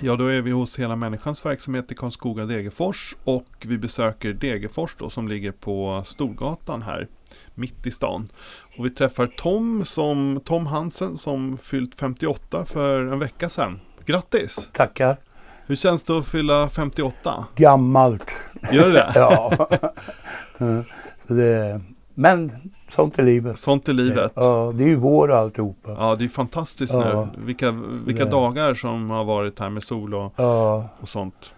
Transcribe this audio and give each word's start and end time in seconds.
Ja, 0.00 0.16
då 0.16 0.26
är 0.26 0.42
vi 0.42 0.50
hos 0.50 0.78
Hela 0.78 0.96
Människans 0.96 1.46
verksamhet 1.46 1.92
i 1.92 1.94
Karlskoga 1.94 2.44
Degerfors 2.44 3.16
och 3.24 3.46
vi 3.60 3.78
besöker 3.78 4.32
Degerfors 4.32 4.94
då 4.98 5.10
som 5.10 5.28
ligger 5.28 5.52
på 5.52 6.02
Storgatan 6.06 6.82
här 6.82 7.08
mitt 7.54 7.86
i 7.86 7.90
stan. 7.90 8.28
Och 8.78 8.86
vi 8.86 8.90
träffar 8.90 9.26
Tom, 9.26 9.84
som, 9.84 10.40
Tom 10.44 10.66
Hansen 10.66 11.16
som 11.16 11.58
fyllt 11.58 11.94
58 11.94 12.64
för 12.64 13.00
en 13.00 13.18
vecka 13.18 13.48
sedan. 13.48 13.80
Grattis! 14.06 14.68
Tackar. 14.72 15.16
Hur 15.66 15.76
känns 15.76 16.04
det 16.04 16.18
att 16.18 16.26
fylla 16.26 16.68
58? 16.68 17.46
Gammalt. 17.56 18.36
Gör 18.72 18.90
det 18.90 19.12
ja. 19.14 19.68
Så 21.26 21.34
det, 21.34 21.80
men 22.18 22.52
sånt 22.88 23.18
är 23.18 23.22
livet. 23.22 23.58
Sånt 23.58 23.88
är 23.88 23.92
livet. 23.92 24.32
Ja, 24.34 24.72
det 24.74 24.84
är 24.84 24.88
ju 24.88 24.96
vår 24.96 25.32
alltihopa. 25.32 25.90
Ja, 25.90 26.16
det 26.18 26.24
är 26.24 26.28
fantastiskt 26.28 26.92
Ja. 26.92 27.28
nu. 27.36 27.44
Vilka, 27.44 27.70
vilka 28.06 28.24
Det- 28.24 28.30
dagar 28.30 28.74
som 28.74 29.10
har 29.10 29.24
varit 29.24 29.58
här 29.58 29.70
med 29.70 29.84
sol 29.84 30.14
och, 30.14 30.32
Ja, 30.36 30.88
och 31.00 31.08
sånt. 31.08 31.54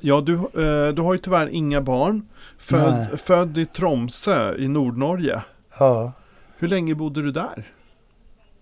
Ja, 0.00 0.20
du, 0.20 0.34
eh, 0.34 0.94
du 0.94 1.02
har 1.02 1.12
ju 1.12 1.18
tyvärr 1.18 1.46
inga 1.48 1.80
barn. 1.80 2.28
Nej. 2.70 3.06
född 3.16 3.58
i 3.58 3.66
Tromsö 3.66 4.54
i 4.58 4.68
Nordnorge. 4.68 5.42
ja. 5.78 6.12
Hur 6.58 6.68
länge 6.68 6.94
bodde 6.94 7.22
du 7.22 7.30
där? 7.30 7.72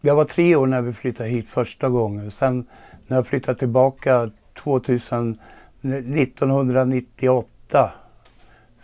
Jag 0.00 0.16
var 0.16 0.24
tre 0.24 0.56
år 0.56 0.66
när 0.66 0.82
vi 0.82 0.92
flyttade 0.92 1.28
hit 1.28 1.48
första 1.50 1.88
gången. 1.88 2.30
Sen 2.30 2.66
när 3.06 3.16
jag 3.16 3.26
flyttade 3.26 3.58
tillbaka 3.58 4.30
2000, 4.62 5.38
1998 5.80 7.90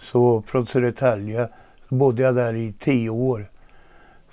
så 0.00 0.43
från 0.47 0.67
Södertälje 0.67 1.48
så 1.89 1.94
bodde 1.94 2.22
jag 2.22 2.34
där 2.34 2.55
i 2.55 2.72
tio 2.72 3.11
år. 3.11 3.47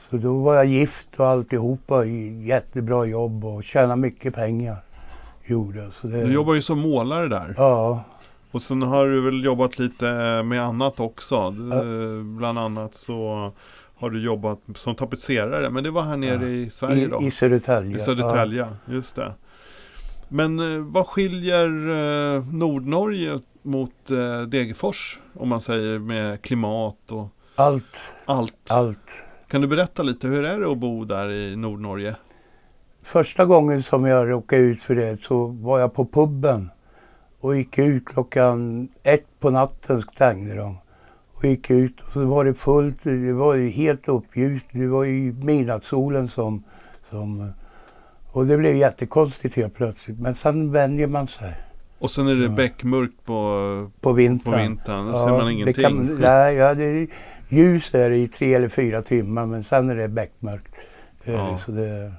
Så 0.09 0.17
då 0.17 0.37
var 0.41 0.55
jag 0.55 0.65
gift 0.65 1.07
och 1.17 1.27
alltihopa 1.27 2.05
jättebra 2.05 3.05
jobb 3.05 3.45
och 3.45 3.63
tjänade 3.63 3.95
mycket 4.01 4.33
pengar. 4.35 4.77
Gjorde. 5.45 5.91
Så 5.91 6.07
det, 6.07 6.23
Du 6.23 6.33
jobbar 6.33 6.53
ju 6.53 6.61
som 6.61 6.79
målare 6.79 7.27
där. 7.27 7.53
Ja, 7.57 8.03
Och 8.51 8.61
sen 8.61 8.81
har 8.81 9.05
du 9.05 9.21
väl 9.21 9.43
jobbat 9.45 9.79
lite 9.79 10.05
med 10.43 10.61
annat 10.63 10.99
också. 10.99 11.35
Eh, 11.35 12.23
Bland 12.37 12.59
annat 12.59 12.95
så 12.95 13.51
har 13.95 14.09
du 14.09 14.21
jobbat 14.23 14.59
som 14.75 14.95
tapetserare. 14.95 15.69
Men 15.69 15.83
det 15.83 15.91
var 15.91 16.01
här 16.01 16.17
nere 16.17 16.41
Ja. 16.41 16.47
i 16.47 16.69
Sverige 16.69 17.07
då. 17.07 17.21
i, 17.21 17.25
i 17.25 17.31
Södertälje. 17.31 17.97
I 17.97 17.99
Södertälje, 17.99 18.67
just 18.85 19.15
det. 19.15 19.33
Men 20.27 20.59
eh, 20.75 20.79
vad 20.81 21.07
skiljer 21.07 21.65
eh, 22.35 22.43
Nordnorge 22.53 23.39
mot 23.61 24.11
eh, 24.11 24.41
Degerfors? 24.41 25.19
Om 25.33 25.49
man 25.49 25.61
säger 25.61 25.99
med 25.99 26.41
klimat 26.41 27.11
och 27.11 27.17
Ja. 27.17 27.29
Allt, 27.55 27.97
allt. 28.25 28.71
allt. 28.71 29.09
Kan 29.47 29.61
du 29.61 29.67
berätta 29.67 30.03
lite, 30.03 30.27
hur 30.27 30.43
är 30.45 30.59
det 30.59 30.71
att 30.71 30.77
bo 30.77 31.05
där 31.05 31.31
i 31.31 31.55
Nordnorge? 31.55 32.15
Första 33.03 33.45
gången 33.45 33.83
som 33.83 34.05
jag 34.05 34.29
råkade 34.29 34.61
ut 34.61 34.81
för 34.81 34.95
det 34.95 35.23
så 35.23 35.47
var 35.47 35.79
jag 35.79 35.93
på 35.93 36.05
puben 36.05 36.69
och 37.39 37.57
gick 37.57 37.77
ut 37.77 38.05
klockan 38.05 38.87
ett 39.03 39.25
på 39.39 39.49
natten 39.49 40.01
stängde 40.01 40.55
de. 40.55 40.77
Och 41.33 41.45
gick 41.45 41.69
ut 41.69 42.01
och 42.01 42.11
så 42.13 42.25
var 42.25 42.45
det 42.45 42.53
fullt, 42.53 42.97
det 43.03 43.33
var 43.33 43.55
ju 43.55 43.69
helt 43.69 44.07
uppljust, 44.07 44.65
det 44.71 44.87
var 44.87 45.03
ju 45.03 45.33
midnattssolen 45.33 46.27
som, 46.27 46.63
som... 47.09 47.51
Och 48.31 48.45
det 48.45 48.57
blev 48.57 48.75
jättekonstigt 48.75 49.55
helt 49.55 49.73
plötsligt, 49.75 50.19
men 50.19 50.35
sen 50.35 50.71
vänjer 50.71 51.07
man 51.07 51.27
sig 51.27 51.55
Och 51.99 52.11
sen 52.11 52.27
är 52.27 52.35
det 52.35 52.43
Ja. 52.43 52.49
beckmörkt 52.49 53.25
på, 53.25 53.89
på 54.01 54.09
på 54.09 54.13
vintern. 54.13 54.57
vintern, 54.59 55.05
då 55.11 55.17
ser 55.17 55.27
man 55.31 55.45
det 55.45 55.51
ingenting. 55.51 55.83
kan- 55.83 56.17
nej, 56.21 56.55
ja, 56.55 56.73
det, 56.73 57.07
ljus 57.49 57.93
är 57.93 58.09
det 58.09 58.15
i 58.17 58.27
tre 58.27 58.53
eller 58.53 58.69
fyra 58.69 59.01
timmar 59.01 59.45
men 59.45 59.63
sen 59.63 59.89
är 59.89 59.95
det 59.95 60.07
beckmörkt. 60.07 60.75
Är 61.23 61.33
Ja. 61.33 61.59
så, 61.65 61.71
det, 61.71 62.13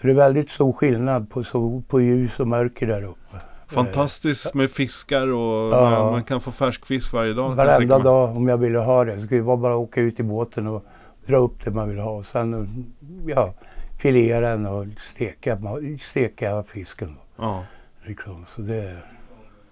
så 0.00 0.06
det 0.06 0.10
är 0.10 0.14
väldigt 0.14 0.50
stor 0.50 0.72
skillnad 0.72 1.30
på, 1.30 1.44
sol, 1.44 1.82
på 1.88 2.00
ljus 2.00 2.40
och 2.40 2.48
mörker 2.48 2.86
där 2.86 3.02
uppe. 3.02 3.36
Fantastiskt 3.68 4.54
med 4.54 4.70
fiskar 4.70 5.28
och 5.28 5.72
Ja. 5.72 5.90
man, 5.90 6.12
man 6.12 6.22
kan 6.24 6.40
få 6.40 6.50
färsk 6.50 6.86
fisk 6.86 7.12
varje 7.12 7.32
dag. 7.32 7.50
jag 7.50 7.56
Varenda 7.56 7.98
dag 7.98 8.36
om 8.36 8.48
jag 8.48 8.58
ville 8.58 8.78
ha 8.78 9.04
det. 9.04 9.20
Så 9.20 9.26
skulle 9.26 9.42
vara 9.42 9.56
bara 9.56 9.76
åka 9.76 10.00
ut 10.00 10.20
i 10.20 10.22
båten 10.22 10.66
och 10.66 10.84
dra 11.26 11.36
upp 11.36 11.64
det 11.64 11.70
man 11.70 11.88
vill 11.88 11.98
ha. 11.98 12.10
Och 12.10 12.26
sen 12.26 12.84
ja, 13.26 13.54
filera 13.98 14.50
den 14.50 14.66
och 14.66 14.86
steka, 14.98 15.58
steka 16.00 16.62
fisken. 16.62 17.16
Ja, 17.36 17.64
Liksom. 18.04 18.46
Så 18.54 18.60
det 18.62 18.76
är 18.76 19.04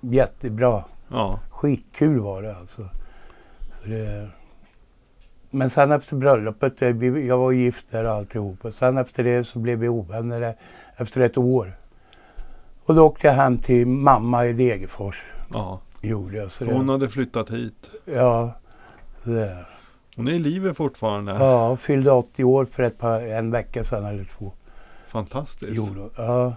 jättebra. 0.01 0.85
ja, 1.09 1.41
Skitkul 1.51 2.21
var 2.21 2.43
det 2.43 2.57
alltså. 2.57 2.89
Så 3.83 3.89
det... 3.89 4.29
Men 5.57 5.71
sen 5.71 5.93
efter 5.93 6.17
bröllopet, 6.17 6.81
jag 7.27 7.39
var 7.39 7.53
gift 7.53 7.91
där 7.91 8.05
och 8.05 8.11
alltihopa. 8.11 8.73
Sen 8.73 8.99
efter 8.99 9.25
det 9.25 9.45
så 9.45 9.59
blev 9.59 9.79
vi 9.79 9.89
ovänner 9.89 10.55
efter 10.97 11.21
ett 11.21 11.39
år. 11.39 11.73
Och 12.85 12.95
då 12.95 13.03
åkte 13.07 13.27
jag 13.27 13.35
hem 13.35 13.59
till 13.59 13.87
mamma 13.87 14.47
i 14.47 14.53
Degerfors. 14.53 15.23
ja. 15.53 15.81
Gjorde 16.03 16.37
jag. 16.37 16.51
Så 16.53 16.65
hon 16.65 16.87
det, 16.87 16.93
hade 16.93 17.09
flyttat 17.09 17.51
hit. 17.51 17.91
ja, 18.05 18.53
det. 19.25 19.65
Hon 20.17 20.29
är 20.29 20.33
i 20.33 20.39
livet 20.39 20.77
fortfarande. 20.77 21.33
ja, 21.33 21.77
fyllde 21.77 22.11
80 22.11 22.45
år 22.45 22.65
för 22.65 22.83
ett 22.83 22.99
par, 22.99 23.21
en 23.21 23.51
vecka 23.51 23.85
sedan 23.85 24.05
eller 24.05 24.25
två. 24.25 24.53
Fantastiskt. 25.09 25.89
Hon. 25.89 26.11
Ja. 26.17 26.55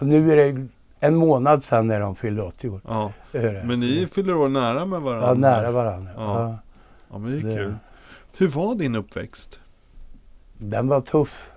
Nu 0.00 0.32
är 0.32 0.36
det 0.36 0.66
en 1.00 1.16
månad 1.16 1.64
sedan 1.64 1.86
när 1.86 2.00
de 2.00 2.16
fyllde 2.16 2.42
80 2.42 2.68
år. 2.68 2.80
Ja. 2.84 3.12
Men 3.64 3.80
ni 3.80 4.06
fyller 4.12 4.34
år 4.36 4.48
nära 4.48 4.84
med 4.84 5.00
varandra. 5.00 5.28
Ja, 5.28 5.34
nära 5.34 5.70
varandra. 5.70 6.10
Ja. 6.16 6.40
Ja. 6.42 6.58
Ja, 7.10 7.18
men 7.18 7.30
det 7.32 7.38
är 7.38 7.42
Det- 7.50 7.56
kul. 7.56 7.74
Hur 8.38 8.48
var 8.48 8.74
din 8.74 8.94
uppväxt? 8.94 9.60
Den 10.58 10.88
var 10.88 11.00
tuff. 11.00 11.50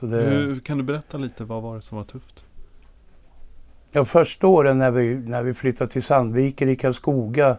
Så 0.00 0.06
det... 0.06 0.16
Hur, 0.16 0.60
kan 0.60 0.78
du 0.78 0.84
berätta 0.84 1.18
lite, 1.18 1.44
vad 1.44 1.62
var 1.62 1.76
det 1.76 1.82
som 1.82 1.98
var 1.98 2.04
tufft? 2.04 2.44
Ja, 3.92 4.04
första 4.04 4.46
åren 4.46 4.78
när 4.78 4.90
vi, 4.90 5.14
när 5.14 5.42
vi 5.42 5.54
flyttade 5.54 5.90
till 5.90 6.02
Sandviken 6.02 6.68
i 6.68 6.76
Karlskoga, 6.76 7.56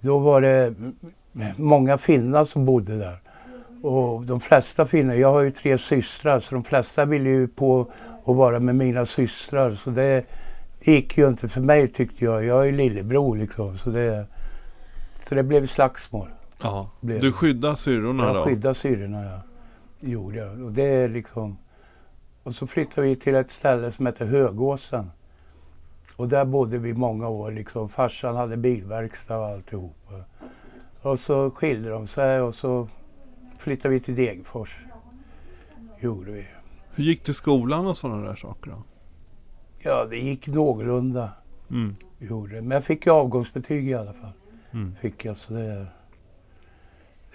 då 0.00 0.18
var 0.18 0.40
det 0.40 0.74
många 1.56 1.98
finnar 1.98 2.44
som 2.44 2.64
bodde 2.64 2.98
där. 2.98 3.18
Och 3.82 4.22
de 4.22 4.40
flesta 4.40 4.86
finnar, 4.86 5.14
jag 5.14 5.32
har 5.32 5.40
ju 5.40 5.50
tre 5.50 5.78
systrar, 5.78 6.40
så 6.40 6.54
de 6.54 6.64
flesta 6.64 7.04
ville 7.04 7.28
ju 7.28 7.48
på 7.48 7.92
att 8.26 8.36
vara 8.36 8.60
med 8.60 8.74
mina 8.74 9.06
systrar. 9.06 9.74
Så 9.74 9.90
det, 9.90 10.24
det 10.84 10.92
gick 10.92 11.18
ju 11.18 11.28
inte 11.28 11.48
för 11.48 11.60
mig 11.60 11.88
tyckte 11.88 12.24
jag. 12.24 12.44
Jag 12.44 12.60
är 12.60 12.64
ju 12.64 12.72
lillebror 12.72 13.36
liksom. 13.36 13.78
Så 13.78 13.90
det, 13.90 14.26
så 15.28 15.34
det 15.34 15.42
blev 15.42 15.66
slagsmål. 15.66 16.28
Ja. 16.62 16.90
Blev 17.00 17.20
Du 17.20 17.26
det. 17.26 17.32
skyddar 17.32 17.74
syrrorna 17.74 18.24
Jag 18.24 18.34
då? 18.34 18.44
skyddade 18.44 18.74
syrrorna, 18.74 19.24
ja. 19.24 19.40
Gjorde 20.00 20.38
jag. 20.38 20.62
Och 20.62 20.72
det 20.72 20.82
är 20.82 21.08
liksom... 21.08 21.56
Och 22.42 22.54
så 22.54 22.66
flyttade 22.66 23.06
vi 23.06 23.16
till 23.16 23.34
ett 23.34 23.50
ställe 23.50 23.92
som 23.92 24.06
heter 24.06 24.26
Högåsen. 24.26 25.10
Och 26.16 26.28
där 26.28 26.44
bodde 26.44 26.78
vi 26.78 26.94
många 26.94 27.28
år 27.28 27.50
liksom. 27.52 27.88
Farsan 27.88 28.36
hade 28.36 28.56
bilverkstad 28.56 29.38
och 29.38 29.46
alltihopa. 29.46 30.14
Och 31.02 31.20
så 31.20 31.50
skilde 31.50 31.90
de 31.90 32.08
sig 32.08 32.40
och 32.40 32.54
så 32.54 32.88
flyttade 33.58 33.94
vi 33.94 34.00
till 34.00 34.14
Degerfors. 34.14 34.76
Gjorde 36.00 36.32
vi. 36.32 36.46
Hur 36.94 37.04
gick 37.04 37.24
det 37.24 37.30
i 37.30 37.34
skolan 37.34 37.86
och 37.86 37.96
sådana 37.96 38.26
där 38.28 38.36
saker 38.36 38.70
då? 38.70 38.82
Ja, 39.78 40.06
det 40.10 40.16
gick 40.18 40.46
någorlunda. 40.46 41.30
Mm. 41.70 41.96
Gjorde. 42.18 42.54
Men 42.62 42.70
jag 42.70 42.84
fick 42.84 43.06
ju 43.06 43.12
avgångsbetyg 43.12 43.88
i 43.88 43.94
alla 43.94 44.12
fall. 44.12 44.32
Mm. 44.72 44.94
Fick 45.00 45.24
jag, 45.24 45.36
så 45.36 45.52
det... 45.52 45.86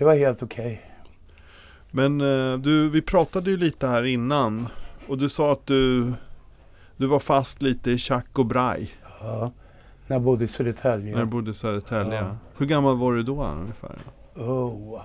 Det 0.01 0.05
var 0.05 0.15
helt 0.15 0.43
okej. 0.43 0.81
Men 1.91 2.21
eh, 2.21 2.57
du, 2.57 2.89
vi 2.89 3.01
pratade 3.01 3.49
ju 3.49 3.57
lite 3.57 3.87
här 3.87 4.03
innan 4.03 4.67
och 5.07 5.17
du 5.17 5.29
sa 5.29 5.51
att 5.51 5.65
du, 5.65 6.13
du 6.97 7.07
var 7.07 7.19
fast 7.19 7.61
lite 7.61 7.91
i 7.91 7.97
tjack 7.97 8.39
och 8.39 8.45
braj 8.45 8.91
Ja. 9.21 9.51
När 10.07 10.15
jag 10.15 10.23
bodde 10.23 10.43
i 10.43 10.47
Södertälje. 10.47 11.15
när 11.15 11.19
du 11.19 11.25
bodde 11.25 11.51
i 11.51 11.53
Södertälje. 11.53 12.15
Ja. 12.15 12.37
Hur 12.57 12.65
gammal 12.65 12.97
var 12.97 13.13
du 13.13 13.23
då 13.23 13.43
ungefär? 13.43 13.95
Oh. 14.35 15.01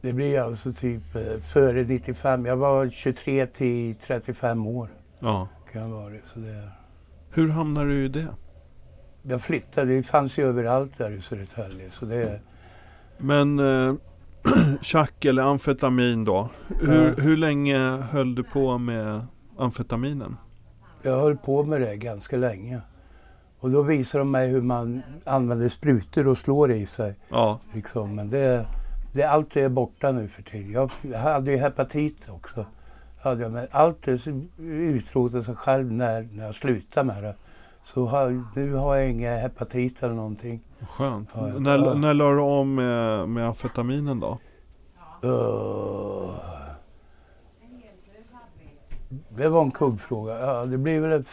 Det 0.00 0.12
blir 0.12 0.40
alltså 0.40 0.72
typ 0.72 1.14
eh, 1.14 1.40
före 1.52 1.84
95. 1.84 2.46
Jag 2.46 2.56
var 2.56 2.90
23 2.90 3.46
till 3.46 3.96
35 3.96 4.66
år. 4.66 4.88
Ja. 5.18 5.48
Kan 5.72 5.82
jag 5.82 5.88
vara. 5.88 6.14
Så 6.34 6.38
det. 6.38 6.70
Hur 7.30 7.48
hamnade 7.48 7.90
du 7.90 8.04
i 8.04 8.08
det? 8.08 8.28
Jag 9.22 9.40
flyttade, 9.42 9.96
det 9.96 10.02
fanns 10.02 10.38
ju 10.38 10.44
överallt 10.48 10.98
där 10.98 11.10
i 11.10 11.22
Södertälje. 11.22 11.90
Så 11.90 12.04
det, 12.04 12.40
Men 13.18 13.58
eh, 13.58 13.94
tjack 14.82 15.24
eller 15.24 15.42
amfetamin 15.42 16.24
då? 16.24 16.48
Hur, 16.80 17.08
Ja. 17.08 17.22
hur 17.22 17.36
länge 17.36 17.78
höll 17.88 18.34
du 18.34 18.42
på 18.42 18.78
med 18.78 19.26
amfetaminen? 19.58 20.36
Jag 21.02 21.20
höll 21.20 21.36
på 21.36 21.62
med 21.64 21.80
det 21.80 21.96
ganska 21.96 22.36
länge. 22.36 22.80
Och 23.58 23.70
då 23.70 23.82
visade 23.82 24.20
de 24.20 24.30
mig 24.30 24.48
hur 24.48 24.62
man 24.62 25.02
använder 25.24 25.68
sprutor 25.68 26.28
och 26.28 26.38
slår 26.38 26.72
i 26.72 26.86
sig. 26.86 27.14
Ja, 27.28 27.60
Liksom. 27.74 28.14
Men 28.14 28.28
det, 28.30 28.66
det, 29.12 29.22
allt 29.24 29.50
det 29.50 29.60
är 29.62 29.68
borta 29.68 30.12
nu 30.12 30.28
för 30.28 30.42
tiden. 30.42 30.72
Jag, 30.72 30.90
jag 31.02 31.18
hade 31.18 31.50
ju 31.50 31.56
hepatit 31.56 32.28
också. 32.28 32.66
Hade 33.22 33.42
jag, 33.42 33.52
men 33.52 33.66
allt 33.70 34.02
det 34.02 34.20
utrotade 34.62 35.44
sig 35.44 35.54
själv 35.54 35.92
när, 35.92 36.28
när 36.32 36.44
jag 36.46 36.54
slutade 36.54 37.06
med 37.06 37.22
det. 37.22 37.34
Så 37.84 38.04
har, 38.06 38.44
nu 38.54 38.74
har 38.74 38.96
jag 38.96 39.10
inga 39.10 39.36
hepatit 39.36 40.02
eller 40.02 40.14
någonting. 40.14 40.60
skönt. 40.88 41.28
Ja, 41.34 41.48
ja. 41.48 41.58
När, 41.58 41.78
Ja. 41.78 41.94
när 41.94 42.14
la 42.14 42.30
du 42.32 42.40
om 42.40 42.74
med, 42.74 43.28
med 43.28 43.46
amfetaminen 43.46 44.20
då? 44.20 44.38
Uh, 45.24 46.34
det 49.28 49.48
var 49.48 49.62
en 49.62 49.70
kuggfråga. 49.70 50.38
Ja, 50.40 50.66
det 50.66 50.78
blir 50.78 51.00
väl 51.00 51.20
ett... 51.20 51.26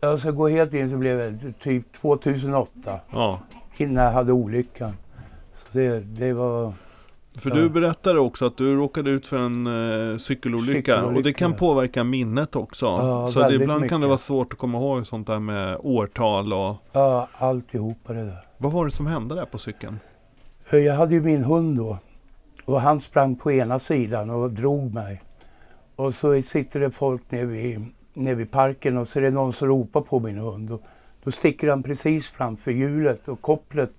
Jag 0.00 0.20
ska 0.20 0.30
gå 0.30 0.48
helt 0.48 0.74
in 0.74 0.90
så 0.90 0.96
blev 0.96 1.18
det 1.18 1.52
typ 1.52 1.92
2008 2.00 3.00
Ja, 3.10 3.40
innan 3.76 4.04
jag 4.04 4.12
hade 4.12 4.32
olyckan. 4.32 4.92
Så 5.54 5.78
det, 5.78 6.00
det 6.00 6.32
var... 6.32 6.72
för 7.38 7.50
Ja. 7.50 7.56
du 7.56 7.68
berättade 7.68 8.20
också 8.20 8.46
att 8.46 8.56
du 8.56 8.76
råkade 8.76 9.10
ut 9.10 9.26
för 9.26 9.38
en 9.38 9.66
eh, 9.66 10.16
cykelolycka, 10.18 10.72
Cykelolycka. 10.78 11.04
och 11.16 11.22
det 11.22 11.32
kan 11.32 11.54
påverka 11.54 12.04
minnet 12.04 12.56
också. 12.56 12.86
Ja, 12.86 13.30
så 13.32 13.40
det, 13.48 13.54
ibland 13.54 13.80
kan 13.88 13.88
det 13.88 13.96
mycket. 13.98 14.08
vara 14.08 14.18
svårt 14.18 14.52
att 14.52 14.58
komma 14.58 14.78
ihåg 14.78 15.06
sånt 15.06 15.26
där 15.26 15.38
med 15.38 15.76
årtal 15.80 16.52
och 16.52 16.76
Ja, 16.92 17.28
alltihopa 17.32 18.12
det 18.12 18.24
där. 18.24 18.46
vad 18.58 18.72
var 18.72 18.84
det 18.84 18.90
som 18.90 19.06
hände 19.06 19.34
där 19.34 19.44
på 19.44 19.58
cykeln? 19.58 19.98
Jag 20.70 20.94
hade 20.94 21.14
ju 21.14 21.20
min 21.22 21.44
hund 21.44 21.76
då. 21.76 21.98
Och 22.64 22.80
han 22.80 23.00
sprang 23.00 23.36
på 23.36 23.52
ena 23.52 23.78
sidan 23.78 24.30
och 24.30 24.50
drog 24.50 24.94
mig. 24.94 25.22
Och 25.96 26.14
så 26.14 26.42
sitter 26.42 26.80
det 26.80 26.90
folk 26.90 27.30
nere 27.30 27.44
vid, 27.46 27.84
nere 28.14 28.34
vid 28.34 28.50
parken 28.50 28.96
och 28.98 29.08
så 29.08 29.18
är 29.18 29.22
det 29.22 29.30
någon 29.30 29.52
som 29.52 29.68
ropar 29.68 30.00
på 30.00 30.20
min 30.20 30.38
hund. 30.38 30.70
Och 30.70 30.82
då 31.24 31.30
sticker 31.30 31.68
han 31.70 31.82
precis 31.82 32.26
framför 32.28 32.70
hjulet 32.70 33.28
och 33.28 33.40
kopplet. 33.40 33.90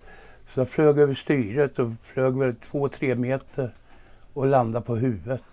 Så 0.54 0.60
jag 0.60 0.69
flög 0.69 0.98
över 0.98 1.13
styret 1.13 1.80
och 1.80 1.92
flög 2.01 2.38
väl 2.38 2.56
två, 2.56 2.90
tre 2.90 3.16
meter 3.16 3.74
och 4.34 4.48
landade 4.48 4.86
på 4.86 4.96
huvudet. 4.96 5.44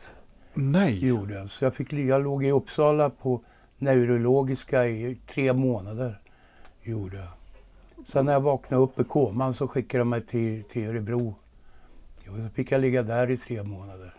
Nej! 0.55 1.07
Gjorde 1.07 1.35
jag. 1.35 1.51
Så 1.51 1.65
jag, 1.65 1.75
fick, 1.75 1.93
jag 1.93 2.23
låg 2.23 2.45
i 2.45 2.51
Uppsala 2.51 3.11
på 3.11 3.41
neurologiska 3.79 4.87
i 4.87 5.19
tre 5.27 5.53
månader. 5.53 6.21
Gjorde 6.83 7.17
jag. 7.17 7.29
Sen 8.09 8.27
när 8.27 8.33
jag 8.33 8.41
vaknade 8.41 8.83
upp 8.83 9.01
i 9.01 9.05
koman 9.05 9.55
så 9.55 9.69
skickade 9.69 10.01
de 10.01 10.09
mig 10.09 10.21
till, 10.21 10.65
till 10.65 10.89
Örebro. 10.89 11.35
Jo, 12.25 12.33
så 12.37 12.55
fick 12.55 12.73
jag 12.73 12.81
ligga 12.81 13.03
där 13.03 13.31
i 13.31 13.37
tre 13.37 13.63
månader. 13.63 14.15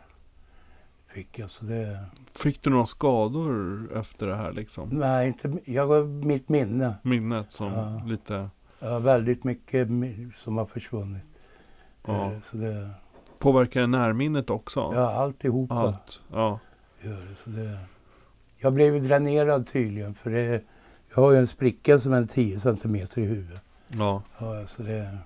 Fick 1.07 1.39
jag, 1.39 1.51
så 1.51 1.65
det... 1.65 2.06
Fick 2.35 2.62
du 2.62 2.69
några 2.69 2.85
skador 2.85 3.88
efter 3.97 4.27
det 4.27 4.35
här 4.35 4.51
liksom? 4.51 4.89
Nej, 4.89 5.27
inte, 5.27 5.57
jag 5.65 6.07
mitt 6.07 6.50
minne. 6.50 6.95
Minnet 7.01 7.51
som 7.51 7.71
Ja. 7.74 8.01
lite 8.06 8.50
Har 8.79 9.00
väldigt 9.00 9.44
mycket 9.44 9.88
som 10.35 10.57
har 10.57 10.65
försvunnit. 10.65 11.24
Ja. 12.07 12.25
Eh, 12.31 12.38
Så 12.51 12.57
det, 12.57 12.89
påverkar 13.39 13.88
närminnet 13.88 14.50
också? 14.50 14.79
ja, 14.95 15.12
alltihopa 15.12 15.74
Allt? 15.75 16.21
Ja. 16.31 16.59
gör 17.01 17.12
det. 17.29 17.35
Så 17.44 17.50
det. 17.50 17.77
Jag 18.57 18.74
blev 18.74 19.03
dränerad 19.03 19.68
tydligen 19.68 20.13
för 20.13 20.29
det, 20.29 20.62
jag 21.15 21.21
har 21.21 21.31
ju 21.31 21.38
en 21.38 21.47
spricka 21.47 22.00
som 22.00 22.13
är 22.13 22.24
10 22.24 22.59
centimeter 22.59 23.21
i 23.21 23.25
huvudet. 23.25 23.62
ja. 23.88 24.21
Ja, 24.39 24.68
så 24.68 24.83
det... 24.83 25.18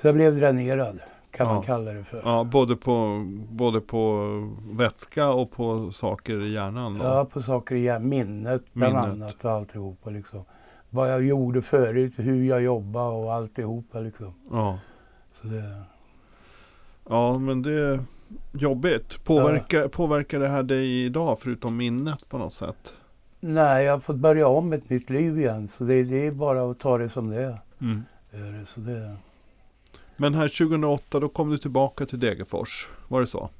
Så 0.00 0.06
jag 0.08 0.14
blev 0.14 0.36
dränerad, 0.36 0.98
kan 1.30 1.46
Ja. 1.46 1.54
man 1.54 1.62
kalla 1.62 1.92
det 1.92 2.04
för. 2.04 2.22
Ja, 2.24 2.44
både 2.44 2.76
på, 2.76 3.22
både 3.50 3.80
på 3.80 4.26
vätska 4.70 5.28
och 5.30 5.50
på 5.50 5.92
saker 5.92 6.42
i 6.42 6.52
hjärnan 6.52 6.98
då? 6.98 7.04
Ja, 7.04 7.24
på 7.24 7.42
saker 7.42 7.74
i 7.74 7.80
hjärnan. 7.80 8.08
minnet 8.08 8.64
bland 8.72 8.94
Minnet. 8.94 9.10
annat 9.10 9.44
och 9.44 9.50
alltihopa 9.50 10.10
liksom. 10.10 10.44
Vad 10.90 11.12
jag 11.12 11.24
gjorde 11.24 11.62
förut, 11.62 12.12
hur 12.16 12.44
jag 12.44 12.62
jobbade 12.62 13.08
och 13.08 13.34
alltihopa 13.34 14.00
liksom. 14.00 14.34
Ja. 14.50 14.78
Så 15.40 15.46
det... 15.46 15.82
Ja, 17.08 17.38
men 17.38 17.62
det 17.62 17.72
är 17.72 18.00
jobbigt. 18.52 19.24
Påverkar, 19.24 19.88
påverkar 19.88 20.40
det 20.40 20.48
här 20.48 20.62
dig 20.62 21.04
idag 21.04 21.38
förutom 21.40 21.76
minnet 21.76 22.28
på 22.28 22.38
något 22.38 22.54
sätt? 22.54 22.96
Nej, 23.40 23.84
jag 23.84 23.92
har 23.92 24.00
fått 24.00 24.16
börja 24.16 24.48
om 24.48 24.72
ett 24.72 24.90
nytt 24.90 25.10
liv 25.10 25.38
igen. 25.38 25.68
Så 25.68 25.84
det, 25.84 26.02
det 26.02 26.26
är 26.26 26.30
bara 26.30 26.70
att 26.70 26.78
ta 26.78 26.98
det 26.98 27.08
som 27.08 27.30
det 27.30 27.42
är. 27.44 27.58
Mm. 27.80 28.02
Så 28.66 28.80
det... 28.80 29.16
Men 30.16 30.34
här 30.34 30.48
2008 30.48 31.20
då 31.20 31.28
kom 31.28 31.50
du 31.50 31.58
tillbaka 31.58 32.06
till 32.06 32.20
Degerfors. 32.20 32.88
Var 33.08 33.20
det 33.20 33.26
så? 33.26 33.50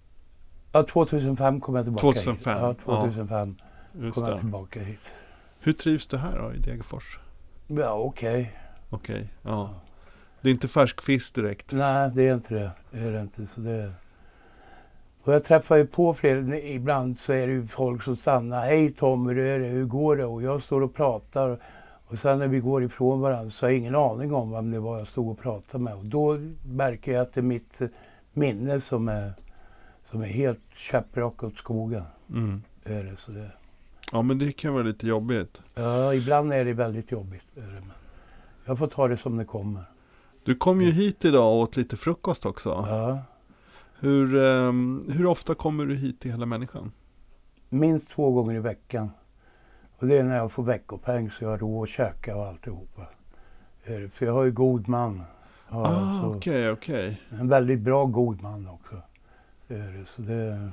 Ja, 0.73 0.83
2005 0.83 1.61
kom 1.61 1.75
jag 1.75 1.85
tillbaka 1.85 2.03
2005, 2.03 2.69
hit. 2.69 2.79
Ja, 2.87 3.03
2005 3.03 3.57
Just 3.93 4.15
kom 4.15 4.29
jag 4.29 4.39
tillbaka 4.39 4.81
hit. 4.81 5.13
Hur 5.63 5.73
trivs 5.73 6.07
du 6.07 6.17
här 6.17 6.39
då 6.39 6.55
i 6.55 6.59
Degerfors? 6.59 7.19
Ja, 7.67 7.93
okej. 7.93 8.57
Okej, 8.91 9.29
ja. 9.43 9.75
Det 10.41 10.49
är 10.49 10.53
inte 10.53 10.69
färsk 10.69 11.03
fisk 11.03 11.35
direkt? 11.35 11.73
Nej, 11.73 12.11
det 12.15 12.29
är 12.29 12.35
inte 12.35 12.55
det. 12.55 12.71
det, 12.91 12.99
är 12.99 13.13
det 13.13 13.21
inte. 13.21 13.47
Så 13.47 13.61
det... 13.61 13.93
Och 15.23 15.35
jag 15.35 15.45
träffar 15.45 15.77
ju 15.77 15.87
på 15.87 16.15
fler, 16.15 16.55
ibland 16.55 17.19
så 17.19 17.33
är 17.33 17.47
det 17.47 17.53
ju 17.53 17.67
folk 17.67 18.03
som 18.03 18.17
stannar. 18.17 18.65
Hej 18.65 18.93
Tom, 18.93 19.29
hur 19.29 19.39
är 19.39 19.59
det? 19.59 19.67
Hur 19.67 19.85
går 19.85 20.17
det? 20.17 20.25
Och 20.25 20.43
jag 20.43 20.63
står 20.63 20.81
och 20.81 20.95
pratar. 20.95 21.59
Och 22.07 22.19
sen 22.19 22.39
när 22.39 22.49
vi 22.49 22.61
går 22.61 22.85
ifrån 22.85 23.21
varandra 23.21 23.51
så 23.51 23.67
har 23.67 23.71
jag 23.71 23.79
ingen 23.79 23.95
aning 23.95 24.35
om 24.35 24.51
vem 24.51 24.71
det 24.71 24.81
var 24.81 24.99
jag 24.99 25.09
stod 25.09 25.29
och 25.29 25.39
pratade 25.39 25.85
med. 25.85 25.95
Och 25.95 26.05
då 26.05 26.39
märker 26.65 27.13
jag 27.13 27.23
att 27.23 27.33
det 27.33 27.41
är 27.41 27.43
mitt 27.43 27.81
minne 28.33 28.81
som 28.81 29.09
är, 29.09 29.33
som 30.11 30.23
är 30.23 30.27
helt 30.27 30.61
käpprak 30.75 31.43
åt 31.43 31.57
skogen. 31.57 32.05
Mm. 32.31 32.63
Är 32.85 33.05
det, 33.05 33.17
så 33.17 33.33
det. 33.33 33.51
Ja, 34.13 34.23
men 34.23 34.39
det 34.39 34.53
kan 34.53 34.73
vara 34.73 34.83
lite 34.83 35.07
jobbigt. 35.07 35.63
Ja, 35.75 36.15
ibland 36.15 36.53
är 36.53 36.65
det 36.65 36.73
väldigt 36.73 37.11
jobbigt. 37.13 37.47
Men 37.55 37.93
jag 38.65 38.79
får 38.79 38.87
ta 38.87 39.09
det 39.09 39.17
som 39.17 39.37
det 39.37 39.45
kommer. 39.45 39.83
Du 40.45 40.55
kom 40.55 40.83
ju 40.83 40.91
hit 40.91 41.25
idag 41.25 41.53
och 41.53 41.59
åt 41.61 41.77
lite 41.77 41.97
frukost 41.97 42.47
också. 42.47 42.69
Ja. 42.89 43.19
Hur, 43.99 44.37
ehm, 44.45 45.05
hur 45.13 45.27
ofta 45.27 45.55
kommer 45.55 45.87
du 45.87 45.97
hit 45.97 46.21
till 46.21 46.31
Hela 46.31 46.47
Människan? 46.47 46.93
Minst 47.69 48.11
två 48.11 48.31
gånger 48.31 48.55
i 48.55 48.59
veckan. 48.61 49.11
Och 49.99 50.07
det 50.07 50.19
är 50.19 50.23
när 50.25 50.37
jag 50.37 50.53
får 50.53 50.63
veckopeng 50.63 51.31
så 51.31 51.45
jag 51.45 51.51
har 51.51 51.59
råd 51.59 51.83
att 51.83 51.89
käka 51.89 52.37
och 52.37 52.47
alltihopa. 52.47 53.03
Det- 53.87 54.13
För 54.15 54.27
jag 54.27 54.33
har 54.33 54.45
ju 54.45 54.53
god 54.53 54.89
man. 54.89 55.23
Ja, 55.71 55.77
ah, 55.89 56.27
okej, 56.37 56.71
okej. 56.71 57.21
En 57.31 57.49
väldigt 57.49 57.81
bra 57.81 58.05
god 58.05 58.43
man 58.43 58.69
också. 58.69 59.03
Det. 59.69 60.05
Så 60.17 60.23
det, 60.23 60.71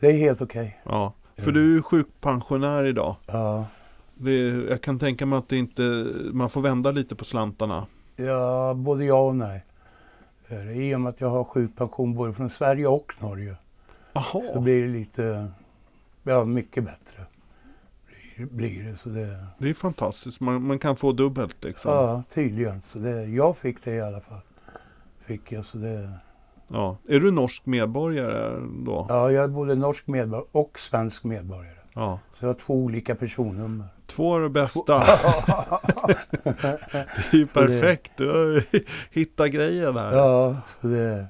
det 0.00 0.06
är 0.06 0.12
helt 0.18 0.40
okej. 0.40 0.80
Ja, 0.84 1.12
för 1.36 1.52
du 1.52 1.76
är 1.76 1.82
sjukpensionär 1.82 2.84
idag. 2.84 3.16
Ja. 3.26 3.66
Det, 4.14 4.48
jag 4.48 4.82
kan 4.82 4.98
tänka 4.98 5.26
mig 5.26 5.38
att 5.38 5.48
det 5.48 5.56
inte, 5.56 6.06
man 6.32 6.50
får 6.50 6.60
vända 6.60 6.90
lite 6.90 7.14
på 7.14 7.24
slantarna. 7.24 7.86
ja, 8.16 8.74
både 8.76 9.04
ja 9.04 9.20
och 9.20 9.36
nej. 9.36 9.64
Det. 10.48 10.72
I 10.74 10.94
och 10.94 11.00
med 11.00 11.10
att 11.10 11.20
jag 11.20 11.30
har 11.30 11.44
sjukpension 11.44 12.14
både 12.14 12.32
från 12.34 12.50
Sverige 12.50 12.86
och 12.86 13.12
Norge 13.20 13.56
så 14.12 14.42
Jaha, 14.44 14.60
blir 14.60 14.82
det 14.82 14.88
lite, 14.88 15.46
ja 16.22 16.44
mycket 16.44 16.84
bättre. 16.84 17.26
Blir, 18.36 18.46
blir 18.46 18.84
det. 18.84 18.96
Så 18.98 19.08
det 19.08 19.46
det 19.58 19.70
är 19.70 19.74
fantastiskt. 19.74 20.40
Man, 20.40 20.66
man 20.66 20.78
kan 20.78 20.96
få 20.96 21.12
dubbelt 21.12 21.64
liksom. 21.64 21.92
Ja, 21.92 22.22
tydligen. 22.34 22.82
Så 22.82 22.98
det, 22.98 23.24
jag 23.24 23.56
fick 23.56 23.84
det 23.84 23.94
i 23.94 24.00
alla 24.00 24.20
fall. 24.20 24.40
Fick 25.26 25.52
jag, 25.52 25.64
så 25.64 25.78
det, 25.78 26.10
Ja. 26.74 26.96
Är 27.08 27.20
du 27.20 27.30
norsk 27.30 27.66
medborgare 27.66 28.56
då? 28.84 29.06
ja, 29.08 29.30
jag 29.30 29.44
är 29.44 29.48
både 29.48 29.74
norsk 29.74 30.06
medborgare 30.06 30.46
och 30.52 30.78
svensk 30.78 31.24
medborgare. 31.24 31.74
Ja. 31.94 32.18
Så 32.38 32.44
jag 32.44 32.48
har 32.48 32.54
två 32.54 32.74
olika 32.74 33.14
personnummer. 33.14 33.86
Två 34.06 34.36
är 34.36 34.40
det 34.40 34.48
bästa. 34.48 34.98
Det 36.44 37.36
är 37.36 37.36
ju 37.36 37.46
Så 37.46 37.60
det- 37.60 37.66
perfekt. 37.66 38.12
Du 38.16 38.28
har 38.28 38.62
hittat 39.14 39.50
grejen 39.50 39.96
här. 39.96 40.12
ja, 40.12 40.56
det, 40.80 41.26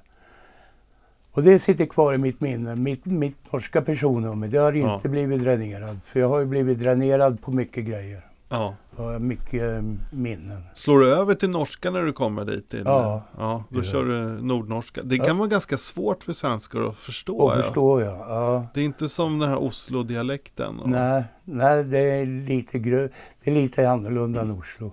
och 1.32 1.42
det 1.42 1.58
sitter 1.58 1.86
kvar 1.86 2.14
i 2.14 2.18
mitt 2.18 2.40
minne. 2.40 2.76
Mitt, 2.76 3.04
mitt 3.04 3.52
norska 3.52 3.82
personnummer, 3.82 4.48
det 4.48 4.58
har 4.58 4.72
Ja. 4.72 4.94
inte 4.94 5.08
blivit 5.08 5.42
dränerad. 5.42 6.00
För 6.06 6.20
jag 6.20 6.28
har 6.28 6.38
ju 6.38 6.46
blivit 6.46 6.78
dränerad 6.78 7.42
på 7.42 7.50
mycket 7.50 7.84
grejer. 7.84 8.20
Ja. 8.54 8.75
Har 8.96 9.18
mycket 9.18 9.84
minnen. 10.12 10.62
Slår 10.75 10.99
du 11.00 11.14
över 11.14 11.34
till 11.34 11.50
norska 11.50 11.90
när 11.90 12.02
du 12.02 12.12
kommer 12.12 12.44
dit? 12.44 12.68
Till, 12.68 12.82
Ja. 12.84 13.23
ja 13.38 13.64
då 13.70 13.78
Ja. 13.80 13.84
kör 13.84 14.04
du 14.04 14.42
nordnorska. 14.42 15.02
Det 15.02 15.16
Ja. 15.16 15.25
kan 15.25 15.38
vara 15.38 15.49
ganska 15.49 15.76
svårt 15.76 16.25
för 16.25 16.32
svenskar 16.32 16.80
att 16.88 16.96
förstå. 16.96 17.37
Och 17.37 17.52
ja. 17.52 17.56
förstår 17.62 18.02
jag. 18.02 18.18
Ja. 18.18 18.66
Det 18.75 18.80
är 18.80 18.84
inte 18.84 19.08
som 19.08 19.38
den 19.38 19.49
här 19.49 19.58
Oslo-dialekten. 19.62 20.80
och- 20.80 20.90
Nej, 20.90 21.25
nej, 21.44 21.84
det 21.84 21.99
är 21.99 22.26
lite 22.26 22.78
grö, 22.78 23.08
det 23.44 23.50
är 23.50 23.54
lite 23.54 23.90
annorlunda 23.90 24.40
än 24.40 24.50
Oslo. 24.50 24.92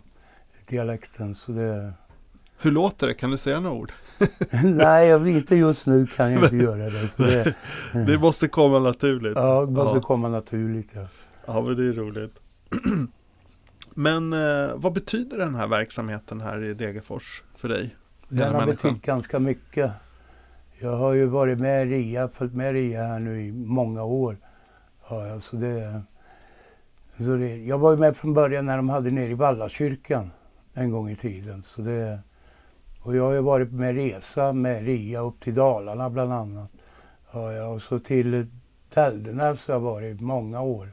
Dialekten, 0.69 1.35
så 1.35 1.51
det... 1.51 1.93
Hur 2.57 2.71
låter 2.71 3.07
det? 3.07 3.13
Kan 3.13 3.31
du 3.31 3.37
säga 3.37 3.59
några 3.59 3.75
ord? 3.75 3.91
Nej, 4.63 5.07
jag 5.07 5.19
vet 5.19 5.35
inte 5.35 5.55
just 5.55 5.85
nu 5.85 6.07
kan 6.07 6.31
jag 6.31 6.43
inte 6.43 6.55
göra 6.55 6.77
det. 6.89 7.09
Det 7.17 7.55
Det 8.05 8.17
måste 8.17 8.47
komma 8.47 8.79
naturligt. 8.79 9.33
ja, 9.37 9.65
det 9.65 9.71
måste 9.71 9.97
Ja. 9.97 10.01
komma 10.01 10.29
naturligt. 10.29 10.91
Ja. 10.95 11.07
Ja, 11.45 11.61
men 11.61 11.75
det 11.77 11.83
är 11.83 11.93
roligt. 11.93 12.35
Men 13.95 14.33
eh, 14.33 14.75
vad 14.75 14.93
betyder 14.93 15.37
den 15.37 15.55
här 15.55 15.67
verksamheten 15.67 16.41
här 16.41 16.63
i 16.63 16.73
Degerfors 16.73 17.43
för 17.55 17.69
dig? 17.69 17.95
Den 18.29 18.37
Hela 18.37 18.59
har 18.59 18.65
betytt 18.65 19.01
ganska 19.01 19.39
mycket. 19.39 19.91
Jag 20.79 20.97
har 20.97 21.13
ju 21.13 21.25
varit 21.25 21.59
med 21.59 21.87
i 21.87 21.89
RIA, 21.89 22.27
följt 22.27 22.53
med 22.53 22.73
RIA 22.73 23.03
här 23.03 23.19
nu 23.19 23.41
i 23.41 23.51
många 23.51 24.03
år. 24.03 24.37
har 25.01 25.25
jag. 25.25 25.43
Så 25.43 25.55
det, 25.55 26.01
så 27.17 27.23
det, 27.23 27.57
jag 27.57 27.77
var 27.77 27.91
ju 27.91 27.97
med 27.97 28.17
från 28.17 28.33
början 28.33 28.65
när 28.65 28.77
de 28.77 28.89
hade 28.89 29.11
nere 29.11 29.31
i 29.31 29.33
Vallakyrkan 29.33 30.31
en 30.73 30.91
gång 30.91 31.09
i 31.09 31.15
tiden. 31.15 31.63
Så 31.75 31.81
det, 31.81 32.19
och 33.01 33.15
jag 33.15 33.23
har 33.23 33.33
ju 33.33 33.41
varit 33.41 33.71
med 33.71 33.95
resa 33.95 34.53
med 34.53 34.85
RIA 34.85 35.19
upp 35.19 35.39
till 35.39 35.55
Dalarna 35.55 36.09
bland 36.09 36.33
annat. 36.33 36.69
Ja, 37.33 37.51
ja, 37.51 37.67
och 37.67 37.81
så 37.81 37.99
till 37.99 38.47
Däldenäs 38.93 39.67
har 39.67 39.73
jag 39.73 39.79
varit 39.79 40.21
många 40.21 40.61
år. 40.61 40.91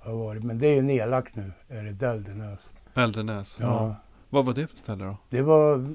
Har 0.00 0.12
varit, 0.16 0.42
men 0.44 0.58
det 0.58 0.66
är 0.66 0.74
ju 0.74 0.82
nedlagt 0.82 1.36
nu, 1.36 1.52
är 1.68 1.82
det 1.84 1.92
Däldenäs. 1.92 2.60
Eldenäs. 2.94 3.56
Ja. 3.60 3.66
Ja. 3.66 3.94
Vad 4.30 4.44
var 4.46 4.54
det 4.54 4.66
för 4.66 4.76
ställe 4.78 5.04
då? 5.04 5.16
Det 5.30 5.42
var... 5.42 5.94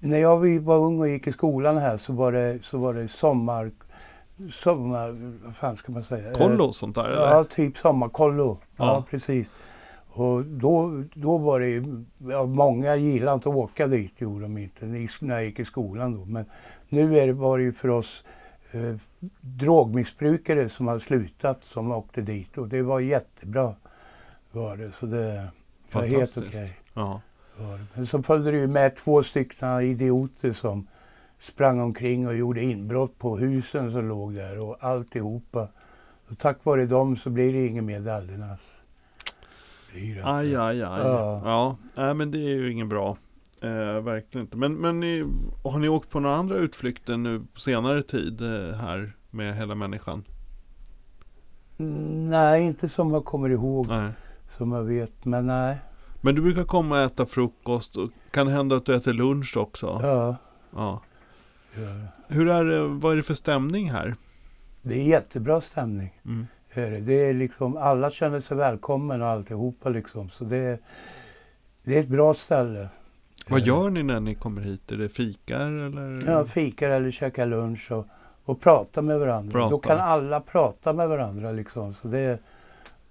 När 0.00 0.18
jag 0.18 0.60
var 0.60 0.76
ung 0.78 1.00
och 1.00 1.08
gick 1.08 1.26
i 1.26 1.32
skolan 1.32 1.78
här 1.78 1.96
så 1.98 2.12
var 2.12 2.32
det, 2.32 2.58
så 2.64 2.78
var 2.78 2.94
det 2.94 3.08
sommar... 3.08 3.70
Sommar... 4.52 5.16
Vad 5.44 5.56
fan 5.56 5.76
ska 5.76 5.92
man 5.92 6.04
säga? 6.04 6.32
Kollo 6.34 6.64
och 6.64 6.76
sånt 6.76 6.94
där 6.94 7.04
eller? 7.04 7.22
Ja, 7.34 7.44
typ 7.44 7.76
sommarkollo. 7.76 8.58
Ja, 8.76 8.84
Ja. 8.84 9.04
precis. 9.10 9.48
Och 10.08 10.44
då, 10.44 11.04
då 11.14 11.38
var 11.38 11.60
det 11.60 11.66
ju- 11.66 12.04
ja, 12.18 12.44
många 12.46 12.96
gillade 12.96 13.34
inte 13.34 13.48
att 13.48 13.54
åka 13.54 13.86
dit, 13.86 14.14
gjorde 14.20 14.42
de 14.44 14.58
inte, 14.58 14.86
när 15.20 15.34
jag 15.34 15.44
gick 15.44 15.58
i 15.58 15.64
skolan 15.64 16.14
då. 16.18 16.24
Men 16.24 16.44
nu 16.88 17.18
är 17.18 17.26
det, 17.26 17.32
var 17.32 17.58
det 17.58 17.64
ju 17.64 17.72
för 17.72 17.88
oss 17.88 18.24
eh, 18.72 18.96
drogmissbrukare 19.40 20.68
som 20.68 20.86
har 20.86 20.98
slutat 20.98 21.60
som 21.72 21.92
åkte 21.92 22.20
dit 22.20 22.58
och 22.58 22.68
det 22.68 22.82
var 22.82 23.00
jättebra. 23.00 23.74
Var 24.52 24.76
det, 24.76 24.92
så 25.00 25.06
det 25.06 25.48
var 25.92 26.02
helt 26.02 26.38
okej. 26.38 26.78
Ja. 26.94 27.20
det. 27.58 27.86
Men 27.94 28.06
så 28.06 28.22
följde 28.22 28.50
det 28.50 28.56
ju 28.56 28.66
med 28.66 28.96
två 28.96 29.22
stycken 29.22 29.80
idioter 29.80 30.52
som 30.52 30.86
sprang 31.40 31.80
omkring 31.80 32.26
och 32.26 32.36
gjorde 32.36 32.62
inbrott 32.62 33.18
på 33.18 33.36
husen 33.36 33.92
som 33.92 34.08
låg 34.08 34.34
där 34.34 34.60
och 34.60 34.76
alltihopa. 34.80 35.68
Och 36.28 36.38
tack 36.38 36.64
vare 36.64 36.86
dem 36.86 37.16
så 37.16 37.30
blir 37.30 37.52
det 37.52 37.66
inget 37.66 37.84
mer 37.84 38.00
Daldernas. 38.00 38.60
Aj, 40.24 40.56
aj, 40.56 40.82
aj. 40.82 41.00
Ja. 41.00 41.40
Ja, 41.44 41.76
nej, 41.94 42.14
men 42.14 42.30
det 42.30 42.38
är 42.38 42.54
ju 42.54 42.72
ingen 42.72 42.88
bra. 42.88 43.16
Eh, 43.60 44.00
verkligen 44.02 44.46
inte. 44.46 44.56
Men, 44.56 44.74
men 44.74 45.00
ni, 45.00 45.24
har 45.64 45.78
ni 45.78 45.88
åkt 45.88 46.10
på 46.10 46.20
några 46.20 46.36
andra 46.36 46.56
utflykter 46.56 47.16
nu 47.16 47.46
på 47.54 47.60
senare 47.60 48.02
tid 48.02 48.40
eh, 48.40 48.76
här 48.76 49.12
med 49.30 49.56
hela 49.56 49.74
människan? 49.74 50.24
Mm, 51.78 52.30
Nej, 52.30 52.62
inte 52.62 52.88
som 52.88 53.12
jag 53.12 53.24
kommer 53.24 53.48
ihåg, 53.48 53.86
Nej. 53.88 54.12
som 54.56 54.72
jag 54.72 54.84
vet. 54.84 55.24
Men 55.24 55.46
nej. 55.46 55.78
Men 56.20 56.34
du 56.34 56.42
brukar 56.42 56.64
komma 56.64 56.94
och 56.98 57.04
äta 57.04 57.26
frukost 57.26 57.96
och 57.96 58.10
kan 58.30 58.48
hända 58.48 58.76
att 58.76 58.86
du 58.86 58.94
äter 58.94 59.12
lunch 59.12 59.56
också? 59.56 59.98
Ja, 60.02 60.36
Ja. 60.76 61.00
Hur 62.28 62.48
är 62.48 62.64
det, 62.64 62.86
vad 62.86 63.12
är 63.12 63.16
det 63.16 63.22
för 63.22 63.34
stämning 63.34 63.90
här? 63.90 64.16
det 64.82 64.94
är 64.94 65.02
jättebra 65.04 65.60
stämning. 65.60 66.20
Mm. 66.24 66.46
Det. 66.74 67.12
är 67.28 67.34
liksom, 67.34 67.76
alla 67.76 68.10
känner 68.10 68.40
sig 68.40 68.56
välkommen 68.56 69.22
och 69.22 69.28
alltihopa 69.28 69.88
liksom. 69.88 70.30
Så 70.30 70.44
det, 70.44 70.80
det 71.84 71.96
är 71.96 72.00
ett 72.00 72.08
bra 72.08 72.34
ställe. 72.34 72.88
Vad 73.50 73.60
Eh, 73.60 73.66
gör 73.66 73.90
ni 73.90 74.02
när 74.02 74.20
ni 74.20 74.34
kommer 74.34 74.62
hit? 74.62 74.92
Är 74.92 74.96
det 74.96 75.08
fikar 75.08 75.66
eller? 75.66 76.30
Ja, 76.30 76.44
fikar 76.44 76.90
eller 76.90 77.10
käka 77.10 77.44
lunch 77.44 77.92
och, 77.92 78.06
och 78.44 78.60
prata 78.60 79.02
med 79.02 79.18
varandra. 79.18 79.52
Prata. 79.52 79.70
Då 79.70 79.78
kan 79.78 79.98
alla 79.98 80.40
prata 80.40 80.92
med 80.92 81.08
varandra 81.08 81.52
liksom. 81.52 81.94
Så 81.94 82.08
det, 82.08 82.38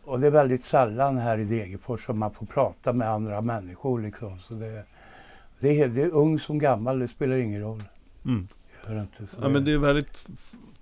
och 0.03 0.19
det 0.19 0.27
är 0.27 0.31
väldigt 0.31 0.63
sällan 0.63 1.17
här 1.17 1.37
i 1.37 1.45
Degerfors 1.45 2.05
som 2.05 2.19
man 2.19 2.33
får 2.33 2.45
prata 2.45 2.93
med 2.93 3.09
andra 3.09 3.41
människor 3.41 4.01
liksom. 4.01 4.39
Så 4.39 4.53
det, 4.53 4.83
det, 5.59 5.81
är, 5.81 5.87
det 5.87 6.01
är 6.01 6.09
ung 6.13 6.39
som 6.39 6.59
gammal, 6.59 6.99
det 6.99 7.07
spelar 7.07 7.35
ingen 7.35 7.61
roll. 7.61 7.83
Mm. 8.25 8.47
Inte. 8.89 9.27
Så 9.27 9.37
Ja, 9.41 9.49
men 9.49 9.65
det 9.65 9.71
är 9.73 9.77
väldigt 9.77 10.27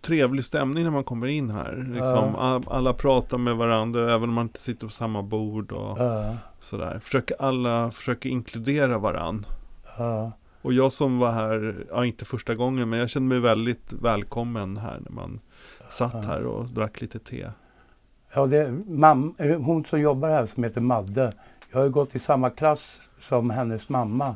trevlig 0.02 0.46
stämning 0.46 0.84
när 0.84 0.92
man 0.92 1.04
kommer 1.04 1.28
in 1.28 1.50
här. 1.50 1.76
Liksom, 1.88 2.08
Ja. 2.08 2.36
all- 2.38 2.68
Alla 2.68 2.94
pratar 2.94 3.38
med 3.38 3.56
varandra 3.56 4.14
även 4.14 4.30
om 4.30 4.36
man 4.36 4.46
inte 4.46 4.60
sitter 4.60 4.88
på 4.88 4.94
samma 4.94 5.22
bord 5.22 5.72
och 5.72 6.00
Ja, 6.00 6.36
sådär. 6.62 7.00
Försöker 7.00 7.42
alla 7.42 7.92
försöker 7.92 8.30
inkludera 8.30 8.98
varann. 9.00 9.46
ja, 9.98 10.32
Och 10.62 10.74
jag 10.74 10.92
som 10.94 11.20
var 11.20 11.32
här, 11.32 11.86
ja 11.90 12.06
inte 12.06 12.26
första 12.26 12.56
gången, 12.56 12.90
men 12.90 13.00
jag 13.00 13.10
kände 13.10 13.30
mig 13.30 13.40
väldigt 13.40 13.94
välkommen 13.94 14.78
här 14.78 15.00
när 15.00 15.12
man 15.12 15.40
satt 15.92 16.26
här 16.26 16.46
och 16.46 16.66
drack 16.66 17.02
lite 17.02 17.20
te. 17.20 17.50
ja 18.36 18.48
det, 18.48 18.72
mam, 18.88 19.36
eh, 19.38 19.60
hon 19.62 19.86
som 19.86 20.02
jobbar 20.02 20.30
här 20.30 20.46
som 20.46 20.64
heter 20.64 20.82
Madde. 20.82 21.34
Jag 21.72 21.78
har 21.80 21.86
ju 21.86 21.92
gått 21.92 22.16
i 22.16 22.20
samma 22.20 22.50
klass 22.50 23.00
som 23.22 23.50
hennes 23.50 23.90
mamma. 23.90 24.36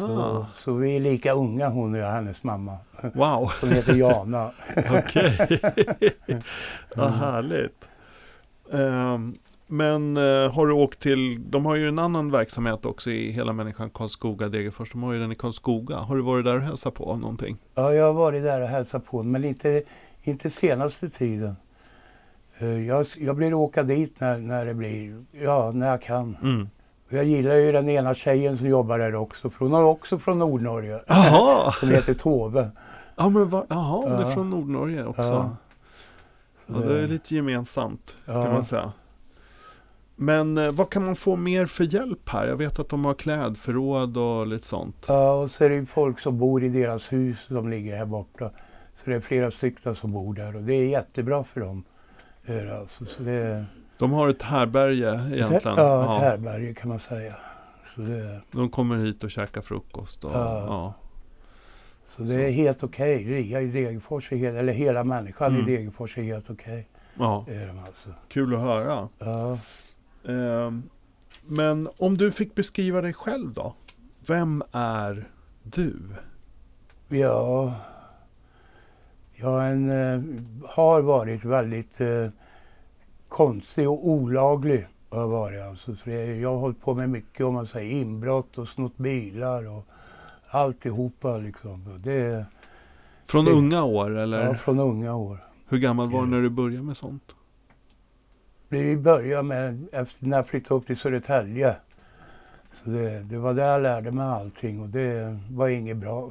Så, 0.00 0.46
så 0.56 0.72
vi 0.72 0.96
är 0.96 1.00
lika 1.00 1.32
unga 1.32 1.68
hon 1.68 1.94
och 1.94 2.00
jag, 2.00 2.10
hennes 2.10 2.42
mamma. 2.42 2.76
wow, 3.14 3.52
Som 3.60 3.68
heter 3.70 3.94
Jana. 3.94 4.50
okej. 4.76 5.48
Vad 6.96 7.10
härligt. 7.10 7.84
Ehm, 8.72 9.34
men 9.66 10.16
eh, 10.16 10.52
har 10.52 10.66
du 10.66 10.72
åkt 10.72 11.00
till, 11.00 11.50
de 11.50 11.66
har 11.66 11.76
ju 11.76 11.88
en 11.88 11.98
annan 11.98 12.30
verksamhet 12.30 12.86
också 12.86 13.10
i 13.10 13.30
hela 13.30 13.52
människan 13.52 13.90
Karlskoga, 13.90 14.48
Degerfors. 14.48 14.92
De 14.92 15.02
har 15.02 15.12
ju 15.12 15.18
den 15.20 15.32
i 15.32 15.34
Karlskoga. 15.34 15.96
Har 15.96 16.16
du 16.16 16.22
varit 16.22 16.44
där 16.44 16.56
och 16.56 16.62
hälsat 16.62 16.94
på 16.94 17.16
någonting? 17.16 17.56
Ja, 17.74 17.92
jag 17.94 18.04
har 18.06 18.12
varit 18.12 18.42
där 18.42 18.60
och 18.60 18.68
hälsat 18.68 19.06
på 19.06 19.22
men 19.22 19.44
inte, 19.44 19.82
inte 20.22 20.50
senaste 20.50 21.10
tiden. 21.10 21.56
Eh, 22.58 22.86
Jag, 22.86 23.06
jag 23.18 23.36
blir 23.36 23.54
åka 23.54 23.82
dit 23.82 24.20
när, 24.20 24.38
när 24.38 24.64
det 24.66 24.74
blir, 24.74 25.24
ja, 25.32 25.70
när 25.74 25.86
jag 25.90 26.02
kan. 26.02 26.36
Mm. 26.42 26.68
Jag 27.12 27.24
gillar 27.24 27.54
ju 27.54 27.72
den 27.72 27.88
ena 27.88 28.14
tjejen 28.14 28.58
som 28.58 28.66
jobbar 28.66 28.98
där 28.98 29.14
också, 29.14 29.50
för 29.50 29.64
hon 29.64 29.74
är 29.74 29.82
också 29.84 30.18
från 30.18 30.38
Nordnorge. 30.38 31.00
Jaha, 31.06 31.72
Som 31.80 31.88
heter 31.88 32.14
Tove. 32.14 32.70
ja, 33.16 33.28
men 33.28 33.48
va, 33.48 33.64
jaha, 33.68 34.08
det 34.08 34.24
är 34.24 34.28
Ja. 34.28 34.34
från 34.34 34.50
Nordnorge 34.50 35.04
också. 35.04 35.22
Ja. 35.22 35.56
Ja, 36.66 36.78
det 36.78 37.00
är 37.00 37.08
lite 37.08 37.34
gemensamt 37.34 38.14
kan 38.26 38.34
Ja. 38.34 38.52
man 38.52 38.64
säga. 38.64 38.92
Men 40.16 40.58
eh, 40.58 40.72
vad 40.72 40.90
kan 40.90 41.04
man 41.04 41.16
få 41.16 41.36
mer 41.36 41.66
för 41.66 41.84
hjälp 41.84 42.28
här? 42.28 42.46
Jag 42.46 42.56
vet 42.56 42.78
att 42.78 42.88
de 42.88 43.04
har 43.04 43.14
klädförråd 43.14 44.16
och 44.16 44.46
lite 44.46 44.66
sånt. 44.66 45.04
Ja, 45.08 45.32
och 45.32 45.50
så 45.50 45.64
är 45.64 45.68
det 45.68 45.74
ju 45.74 45.86
folk 45.86 46.20
som 46.20 46.38
bor 46.38 46.64
i 46.64 46.68
deras 46.68 47.12
hus 47.12 47.38
som 47.48 47.68
ligger 47.68 47.96
här 47.96 48.06
borta. 48.06 48.50
Så 49.04 49.10
det 49.10 49.16
är 49.16 49.20
flera 49.20 49.50
stycken 49.50 49.94
som 49.94 50.12
bor 50.12 50.34
där 50.34 50.56
och 50.56 50.62
det 50.62 50.74
är 50.74 50.88
jättebra 50.88 51.44
för 51.44 51.60
dem. 51.60 51.84
Alltså, 52.80 53.04
så 53.06 53.22
det 53.22 53.64
De 54.00 54.12
har 54.12 54.28
ett 54.28 54.42
härberge 54.42 55.08
egentligen. 55.34 55.74
Ja, 55.76 56.16
ett 56.16 56.22
härbärge 56.22 56.74
kan 56.74 56.88
man 56.88 56.98
säga. 56.98 57.34
Så 57.94 58.00
det, 58.00 58.40
De 58.50 58.68
kommer 58.70 58.96
hit 58.96 59.24
och 59.24 59.30
käkar 59.30 59.60
frukost. 59.60 60.24
Och, 60.24 60.30
Ja. 60.30 60.64
ja. 60.66 60.94
så 62.16 62.22
det 62.22 62.44
är 62.46 62.50
helt 62.50 62.82
okej. 62.82 63.24
Ria 63.24 63.60
i 63.60 63.66
Degerfors, 63.66 64.30
helt, 64.30 64.56
eller 64.58 64.72
hela 64.72 65.04
människan 65.04 65.54
Mm. 65.54 65.68
i 65.68 65.76
Degerfors 65.76 66.18
är 66.18 66.22
helt 66.22 66.50
okej. 66.50 66.88
ja, 67.18 67.44
Det 67.48 67.54
är 67.54 67.66
de 67.66 67.78
alltså. 67.78 68.08
kul 68.28 68.54
att 68.54 68.60
höra. 68.60 69.08
Ja. 69.18 69.58
Ehm, 70.28 70.82
men 71.46 71.88
om 71.98 72.16
du 72.16 72.30
fick 72.32 72.54
beskriva 72.54 73.00
dig 73.00 73.12
själv 73.14 73.52
då? 73.52 73.74
Vem 74.26 74.62
är 74.72 75.28
du? 75.62 75.96
Ja, 77.08 77.74
jag 79.34 79.70
en, 79.70 79.90
eh, 79.90 80.20
har 80.76 81.00
varit 81.00 81.44
väldigt 81.44 82.00
eh, 82.00 82.26
konstig 83.40 83.88
och 83.88 84.08
olaglig. 84.08 84.86
Har 85.10 85.20
jag, 85.20 85.28
varit, 85.28 85.62
alltså. 85.62 85.94
Så 85.96 86.00
det, 86.04 86.24
jag 86.36 86.50
har 86.50 86.58
hållit 86.58 86.80
på 86.80 86.94
med 86.94 87.10
mycket 87.10 87.46
om 87.46 87.54
man 87.54 87.66
säger 87.66 87.92
inbrott 87.92 88.58
och 88.58 88.68
snott 88.68 88.96
bilar 88.96 89.68
och 89.70 89.86
alltihopa 90.50 91.36
liksom. 91.36 92.00
Det, 92.04 92.46
Från 93.26 93.44
Det- 93.44 93.50
unga 93.50 93.84
år 93.84 94.18
eller? 94.18 94.46
ja, 94.46 94.54
från 94.54 94.78
unga 94.80 95.14
år. 95.16 95.38
Hur 95.68 95.78
gammal 95.78 96.10
var 96.10 96.22
du 96.22 96.26
när 96.28 96.42
du 96.42 96.50
började 96.50 96.82
med 96.82 96.96
sånt? 96.96 97.34
Vi 98.68 98.96
började 98.96 99.42
med, 99.42 99.86
efter, 99.92 100.26
när 100.26 100.36
jag 100.36 100.46
flyttade 100.46 100.74
upp 100.74 100.86
till 100.86 100.96
Södertälje. 100.96 101.76
Så 102.84 102.90
det, 102.90 103.20
det 103.22 103.38
var 103.38 103.54
där 103.54 103.72
jag 103.72 103.82
lärde 103.82 104.10
mig 104.10 104.26
allting 104.26 104.80
och 104.80 104.88
det 104.88 105.38
var 105.50 105.68
inget 105.68 105.96
bra. 105.96 106.30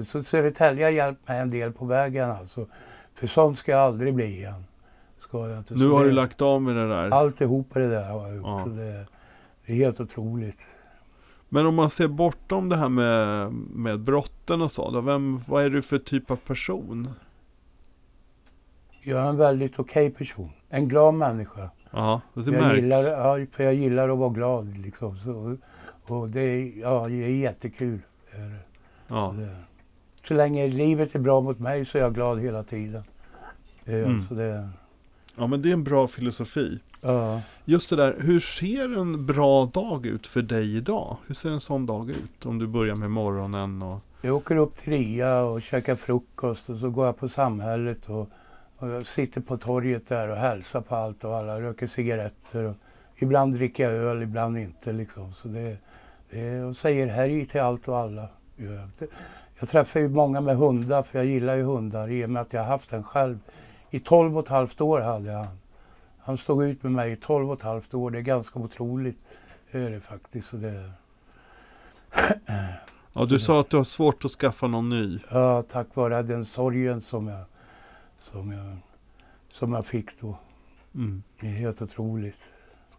Så 0.08 0.22
Södertälje 0.24 0.84
har 0.84 0.90
hjälpt 0.90 1.28
mig 1.28 1.38
en 1.40 1.50
del 1.50 1.72
på 1.72 1.84
vägen 1.84 2.30
alltså. 2.30 2.66
För 3.14 3.26
sånt 3.26 3.58
ska 3.58 3.72
jag 3.72 3.80
aldrig 3.80 4.14
bli 4.14 4.24
igen. 4.24 4.64
Ska 5.32 5.48
jag 5.48 5.58
inte. 5.58 5.74
Nu 5.74 5.80
Så 5.80 5.96
har 5.96 6.04
det, 6.04 6.10
du 6.10 6.14
lagt 6.14 6.42
av 6.42 6.62
med 6.62 6.76
det 6.76 6.88
där. 6.88 7.10
Alltihopa 7.10 7.78
det 7.78 7.88
där 7.88 8.10
har 8.10 8.26
jag 8.26 8.36
gjort. 8.36 8.46
Ja. 8.46 8.60
Så 8.64 8.68
det, 8.70 9.06
det 9.66 9.72
är 9.72 9.76
helt 9.76 10.00
otroligt. 10.00 10.66
Men 11.48 11.66
om 11.66 11.74
man 11.74 11.90
ser 11.90 12.08
bortom 12.08 12.68
det 12.68 12.76
här 12.76 12.88
med, 12.88 13.52
med 13.52 14.00
brotten 14.00 14.62
och 14.62 14.72
så, 14.72 14.90
då, 14.90 15.00
vem, 15.00 15.40
vad 15.48 15.64
är 15.64 15.70
du 15.70 15.82
för 15.82 15.98
typ 15.98 16.30
av 16.30 16.36
person? 16.36 17.08
Jag 19.04 19.20
är 19.24 19.28
en 19.28 19.36
väldigt 19.36 19.78
okej 19.78 20.10
person. 20.10 20.50
En 20.68 20.88
glad 20.88 21.14
människa. 21.14 21.70
Ja, 21.90 22.20
det 22.34 22.40
jag 22.40 22.50
märks. 22.52 22.76
gillar, 22.80 22.98
ja, 23.02 23.46
för 23.52 23.64
jag 23.64 23.74
gillar 23.74 24.08
att 24.08 24.18
vara 24.18 24.30
glad 24.30 24.78
liksom. 24.78 25.18
Så, 25.18 25.56
och 26.14 26.28
det 26.28 26.40
är, 26.40 26.80
ja, 26.80 27.04
det 27.08 27.14
är 27.24 27.28
jättekul. 27.36 27.98
Ja. 29.08 29.34
Så 30.24 30.34
länge 30.34 30.68
livet 30.68 31.14
är 31.14 31.18
bra 31.18 31.40
mot 31.40 31.60
mig 31.60 31.84
så 31.84 31.98
är 31.98 32.02
jag 32.02 32.14
glad 32.14 32.40
hela 32.40 32.62
tiden. 32.62 33.02
Är 33.84 34.02
Mm. 34.04 34.16
alltså 34.18 34.34
det, 34.34 34.68
ja, 35.36 35.46
men 35.46 35.62
det 35.62 35.68
är 35.68 35.72
en 35.72 35.84
bra 35.84 36.08
filosofi. 36.08 36.78
ja. 37.00 37.40
Just 37.64 37.90
det 37.90 37.96
där, 37.96 38.16
hur 38.20 38.40
ser 38.40 38.98
en 38.98 39.26
bra 39.26 39.64
dag 39.66 40.06
ut 40.06 40.26
för 40.26 40.42
dig 40.42 40.76
idag? 40.76 41.16
Hur 41.26 41.34
ser 41.34 41.50
en 41.50 41.60
sån 41.60 41.86
dag 41.86 42.10
ut? 42.10 42.46
Om 42.46 42.58
du 42.58 42.66
börjar 42.66 42.94
med 42.94 43.10
morgonen 43.10 43.82
och... 43.82 44.00
Jag 44.22 44.36
åker 44.36 44.56
upp 44.56 44.76
till 44.76 44.92
Ria 44.92 45.40
och 45.42 45.62
käkar 45.62 45.96
frukost 45.96 46.70
och 46.70 46.78
så 46.78 46.90
går 46.90 47.06
jag 47.06 47.16
på 47.16 47.28
samhället 47.28 48.08
och, 48.08 48.28
Och 48.78 49.06
sitter 49.06 49.40
på 49.40 49.56
torget 49.56 50.08
där 50.08 50.28
och 50.28 50.36
hälsar 50.36 50.80
på 50.80 50.96
allt 50.96 51.24
och 51.24 51.36
alla, 51.36 51.60
röker 51.60 51.86
cigaretter. 51.86 52.64
Och 52.64 52.76
ibland 53.16 53.54
dricker 53.54 53.84
jag 53.90 53.92
öl, 53.92 54.22
ibland 54.22 54.58
inte. 54.58 54.92
Liksom. 54.92 55.32
Så 55.32 55.48
det, 55.48 55.76
det, 56.30 56.62
och 56.62 56.76
säger 56.76 57.06
hej 57.06 57.46
till 57.46 57.60
allt 57.60 57.88
och 57.88 57.98
alla. 57.98 58.28
Jag, 58.56 59.08
jag 59.60 59.68
träffar 59.68 60.00
ju 60.00 60.08
många 60.08 60.40
med 60.40 60.56
hundar, 60.56 61.02
för 61.02 61.18
jag 61.18 61.26
gillar 61.26 61.56
ju 61.56 61.62
hundar 61.62 62.10
i 62.10 62.24
och 62.24 62.30
med 62.30 62.42
att 62.42 62.52
jag 62.52 62.60
har 62.60 62.68
haft 62.68 62.92
en 62.92 63.04
själv. 63.04 63.38
I 63.94 64.00
12 64.00 64.36
och 64.38 64.44
ett 64.44 64.48
halvt 64.50 64.80
år 64.80 65.00
hade 65.00 65.32
jag 65.32 65.38
han. 65.38 65.58
Han 66.18 66.38
stod 66.38 66.64
ut 66.64 66.82
med 66.82 66.92
mig 66.92 67.12
i 67.12 67.16
12 67.16 67.50
och 67.50 67.56
ett 67.58 67.62
halvt 67.62 67.94
år. 67.94 68.10
Det 68.10 68.18
är 68.18 68.22
ganska 68.22 68.58
otroligt. 68.58 69.18
Det 69.72 69.78
är 69.78 69.90
det 69.90 70.00
faktiskt. 70.00 70.48
Så 70.48 70.56
det... 70.56 70.90
Ja, 73.12 73.24
du 73.24 73.38
sa 73.38 73.60
att 73.60 73.70
du 73.70 73.76
har 73.76 73.84
svårt 73.84 74.24
att 74.24 74.30
skaffa 74.30 74.66
någon 74.66 74.88
ny. 74.88 75.18
Ja, 75.30 75.62
tack 75.62 75.86
vare 75.94 76.22
den 76.22 76.46
sorgen 76.46 77.00
som 77.00 77.28
jag, 77.28 77.44
som 78.32 78.52
jag, 78.52 78.76
som 79.52 79.72
jag 79.72 79.86
fick 79.86 80.20
då. 80.20 80.38
Mm. 80.94 81.22
Det 81.40 81.46
är 81.46 81.50
helt 81.50 81.82
otroligt. 81.82 82.38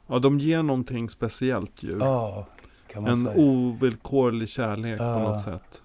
Ja, 0.08 0.20
de 0.20 0.40
ger 0.40 0.64
någonting 0.64 1.10
speciellt 1.10 1.84
ju. 1.84 1.98
Ja, 2.00 2.48
kan 2.88 3.04
man 3.04 3.12
en 3.12 3.26
säga. 3.26 3.38
ovillkorlig 3.38 4.50
kärlek 4.50 4.98
på 4.98 5.04
Ja. 5.04 5.20
något 5.20 5.42
sätt. 5.42 5.82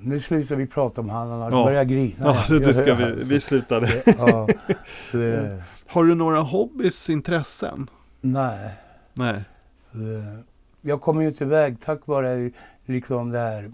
Nu 0.00 0.20
slutar 0.20 0.56
vi 0.56 0.66
prata 0.66 1.00
om 1.00 1.08
han, 1.08 1.30
han 1.30 1.40
har 1.40 1.50
Ja. 1.50 1.64
börjat 1.64 1.86
grina. 1.88 2.14
Ja, 2.20 2.36
det, 2.48 2.58
det 2.58 2.74
ska 2.74 2.94
vi, 2.94 3.04
Alltså, 3.04 3.24
vi 3.28 3.40
slutade. 3.40 3.86
det- 3.86 4.14
Ja, 4.18 4.48
det, 5.12 5.62
Har 5.86 6.04
du 6.04 6.14
några 6.14 6.40
hobbys, 6.40 7.10
intressen? 7.10 7.86
nej. 8.20 8.70
Nej. 9.14 9.42
Jag 10.80 11.00
kommer 11.00 11.22
ju 11.22 11.28
inte 11.28 11.44
iväg 11.44 11.76
tack 11.80 12.06
vare 12.06 12.50
liksom 12.86 13.30
det 13.30 13.38
här 13.38 13.72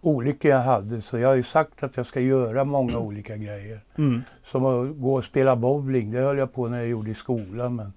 olyckor 0.00 0.50
jag 0.50 0.58
hade. 0.62 1.00
Så 1.00 1.18
jag 1.18 1.28
har 1.28 1.34
ju 1.34 1.42
sagt 1.42 1.82
att 1.82 1.96
jag 1.96 2.06
ska 2.06 2.20
göra 2.20 2.64
många 2.64 2.98
olika 2.98 3.36
grejer. 3.36 3.80
Mm. 3.98 4.22
Som 4.44 4.64
att 4.64 4.96
gå 5.00 5.14
och 5.14 5.24
spela 5.24 5.56
bowling, 5.56 6.10
det 6.10 6.18
höll 6.20 6.38
jag 6.38 6.52
på 6.54 6.68
när 6.68 6.78
jag 6.78 6.88
gjorde 6.88 7.10
i 7.10 7.14
skolan. 7.14 7.76
Men 7.76 7.92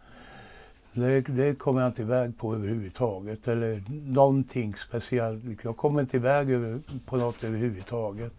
det, 0.93 1.21
det 1.21 1.55
kommer 1.60 1.81
jag 1.81 1.89
inte 1.89 2.01
iväg 2.01 2.38
på 2.38 2.55
överhuvudtaget. 2.55 3.48
Eller 3.48 3.83
någonting 3.89 4.75
speciellt. 4.88 5.43
Jag 5.63 5.77
kommer 5.77 6.01
inte 6.01 6.17
iväg 6.17 6.50
över, 6.51 6.79
på 7.05 7.17
något 7.17 7.43
överhuvudtaget. 7.43 8.33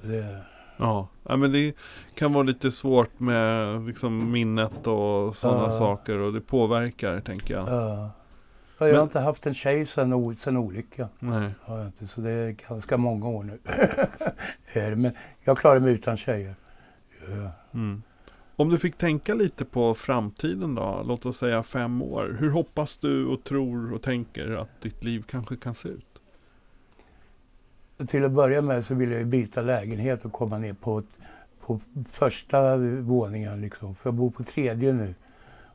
Så 0.00 0.06
det, 0.06 0.40
Ja. 0.80 1.08
ja, 1.22 1.36
men 1.36 1.52
det 1.52 1.74
kan 2.14 2.32
vara 2.32 2.42
lite 2.42 2.70
svårt 2.70 3.20
med 3.20 3.80
liksom, 3.86 4.30
minnet 4.32 4.86
och 4.86 5.36
sådana 5.36 5.62
Ja. 5.64 5.70
saker. 5.78 6.18
Och 6.18 6.32
det 6.32 6.40
påverkar, 6.40 7.20
tänker 7.20 7.54
jag. 7.54 7.68
ja. 7.68 8.10
jag 8.78 8.86
har 8.86 8.92
Men- 8.92 9.02
inte 9.02 9.20
haft 9.20 9.46
en 9.46 9.54
tjej 9.54 9.86
sedan, 9.86 10.36
sedan 10.40 10.56
olyckan. 10.56 11.08
Nej. 11.18 11.50
Har 11.62 11.78
jag 11.78 11.86
inte, 11.86 12.06
så 12.06 12.20
det 12.20 12.30
är 12.30 12.50
ganska 12.68 12.96
många 12.96 13.28
år 13.28 13.42
nu. 13.44 13.58
Men 14.96 15.12
jag 15.44 15.58
klarar 15.58 15.80
mig 15.80 15.92
utan 15.92 16.16
tjejer. 16.16 16.54
Ja. 17.28 17.50
Mm. 17.78 18.02
Om 18.60 18.68
du 18.68 18.78
fick 18.78 18.98
tänka 18.98 19.34
lite 19.34 19.64
på 19.64 19.94
framtiden 19.94 20.74
då, 20.74 21.02
låt 21.06 21.26
oss 21.26 21.36
säga 21.36 21.62
fem 21.62 22.02
år. 22.02 22.36
Hur 22.40 22.50
hoppas 22.50 22.98
du 22.98 23.26
och 23.26 23.44
tror 23.44 23.92
och 23.92 24.02
tänker 24.02 24.50
att 24.50 24.82
ditt 24.82 25.04
liv 25.04 25.24
kanske 25.30 25.56
kan 25.56 25.74
se 25.74 25.88
ut? 25.88 26.20
Till 28.08 28.24
att 28.24 28.32
börja 28.32 28.62
med 28.62 28.84
så 28.84 28.94
vill 28.94 29.10
jag 29.12 29.26
byta 29.26 29.60
lägenhet 29.60 30.24
och 30.24 30.32
komma 30.32 30.58
ner 30.58 30.72
på, 30.72 31.02
på 31.60 31.80
första 32.10 32.76
våningen. 33.00 33.60
Liksom. 33.60 33.94
För 33.94 34.10
jag 34.10 34.14
bor 34.14 34.30
på 34.30 34.42
tredje 34.42 34.92
nu. 34.92 35.14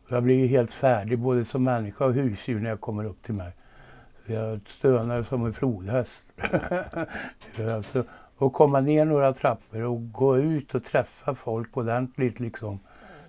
Jag 0.07 0.23
blir 0.23 0.35
ju 0.35 0.47
helt 0.47 0.71
färdig 0.71 1.19
både 1.19 1.45
som 1.45 1.63
människa 1.63 2.05
och 2.05 2.13
husdjur 2.13 2.59
när 2.59 2.69
jag 2.69 2.81
kommer 2.81 3.03
upp 3.05 3.21
till 3.21 3.33
mig. 3.33 3.51
Jag 4.25 4.59
stönar 4.67 5.23
som 5.23 5.45
en 5.45 5.53
flodhäst. 5.53 6.23
alltså, 7.75 8.03
och 8.43 8.53
komma 8.53 8.81
ner 8.81 9.05
några 9.05 9.33
trappor 9.33 9.81
och 9.81 10.11
gå 10.11 10.37
ut 10.37 10.75
och 10.75 10.83
träffa 10.83 11.35
folk 11.35 11.77
ordentligt. 11.77 12.39
Liksom. 12.39 12.79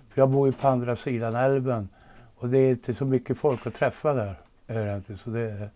För 0.09 0.21
jag 0.21 0.29
bor 0.29 0.47
ju 0.47 0.53
på 0.53 0.67
andra 0.67 0.95
sidan 0.95 1.35
älven. 1.35 1.89
Och 2.35 2.49
det 2.49 2.57
är 2.57 2.69
inte 2.69 2.93
så 2.93 3.05
mycket 3.05 3.37
folk 3.37 3.67
att 3.67 3.73
träffa 3.73 4.13
där. 4.13 4.35
Är 4.67 4.85
det 4.85 4.95
inte. 4.95 5.17
Så, 5.17 5.29
det 5.29 5.39
är, 5.39 5.69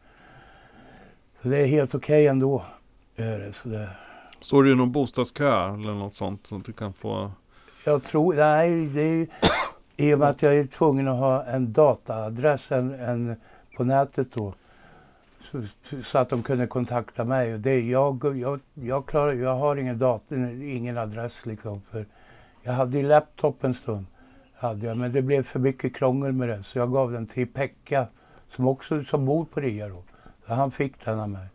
så 1.41 1.47
det 1.47 1.57
är 1.57 1.67
helt 1.67 1.95
okej 1.95 2.27
ändå. 2.27 2.63
Är 3.15 3.39
det, 3.39 3.53
så 3.53 3.69
det, 3.69 3.89
Står 4.39 4.63
du 4.63 4.71
i 4.71 4.75
någon 4.75 4.91
bostadskö 4.91 5.73
eller 5.73 5.93
något 5.93 6.15
sånt 6.15 6.47
så 6.47 6.57
att 6.57 6.65
du 6.65 6.73
kan 6.73 6.93
få... 6.93 7.31
jag 7.85 8.03
tror, 8.03 8.33
nej, 8.33 8.85
det 8.85 9.01
är 9.01 9.27
i 9.97 10.13
och 10.13 10.19
med 10.19 10.29
att 10.29 10.41
jag 10.41 10.57
är 10.57 10.65
tvungen 10.65 11.07
att 11.07 11.17
ha 11.17 11.43
en 11.43 11.73
dataadress 11.73 12.71
en, 12.71 12.93
en, 12.93 13.35
på 13.77 13.83
nätet 13.83 14.31
då. 14.33 14.53
Så, 16.03 16.17
att 16.17 16.29
de 16.29 16.43
kunde 16.43 16.67
kontakta 16.67 17.25
mig. 17.25 17.53
Och 17.53 17.59
det, 17.59 17.79
jag, 17.81 18.37
jag, 18.37 18.59
jag, 18.73 19.05
klarar, 19.05 19.33
jag 19.33 19.55
har 19.55 19.75
ingen, 19.75 19.97
dator, 19.99 20.37
ingen 20.63 20.97
adress 20.97 21.45
liksom. 21.45 21.81
För 21.91 22.05
jag 22.63 22.73
hade 22.73 22.97
ju 22.97 23.07
laptop 23.07 23.63
en 23.63 23.73
stund. 23.73 24.05
Hade 24.55 24.85
jag, 24.85 24.97
men 24.97 25.11
det 25.11 25.21
blev 25.21 25.43
för 25.43 25.59
mycket 25.59 25.95
krångel 25.95 26.31
med 26.31 26.49
det. 26.49 26.63
Så 26.63 26.77
jag 26.77 26.91
gav 26.91 27.11
den 27.11 27.27
till 27.27 27.47
Pekka 27.47 28.07
som 28.55 28.67
också 28.67 29.03
som 29.03 29.25
bor 29.25 29.45
på 29.45 29.59
Ria 29.59 29.89
då. 29.89 30.03
Så 30.47 30.53
han 30.53 30.71
fick 30.71 31.05
den 31.05 31.19
av 31.19 31.29
mig. 31.29 31.47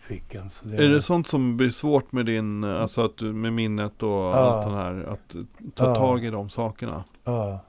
Fick 0.00 0.32
den, 0.32 0.50
så 0.50 0.68
Är 0.68 0.88
det 0.88 1.02
sånt 1.02 1.26
som 1.26 1.56
blir 1.56 1.70
svårt 1.70 2.12
med 2.12 2.26
din, 2.26 2.64
alltså 2.64 3.04
att 3.04 3.16
du, 3.16 3.32
med 3.32 3.52
minnet 3.52 4.02
och 4.02 4.08
Ja. 4.08 4.32
allt 4.34 4.66
det 4.70 4.76
här? 4.76 5.04
Att 5.12 5.36
ta 5.74 5.84
Ja. 5.86 5.94
tag 5.94 6.24
i 6.24 6.30
de 6.30 6.50
sakerna? 6.50 7.04
Ja. 7.24 7.60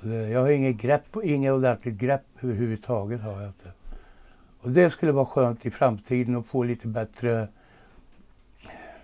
Så 0.00 0.06
det, 0.06 0.28
jag 0.28 0.40
har 0.40 0.48
inget 0.50 0.76
grepp, 0.76 1.16
inget 1.24 1.52
ordentligt 1.52 1.94
grepp 1.94 2.22
överhuvudtaget 2.40 3.20
har 3.20 3.32
jag 3.32 3.46
inte. 3.46 3.72
Och 4.60 4.70
det 4.70 4.90
skulle 4.90 5.12
vara 5.12 5.26
skönt 5.26 5.66
i 5.66 5.70
framtiden 5.70 6.36
att 6.36 6.46
få 6.46 6.62
lite 6.62 6.86
bättre, 6.88 7.48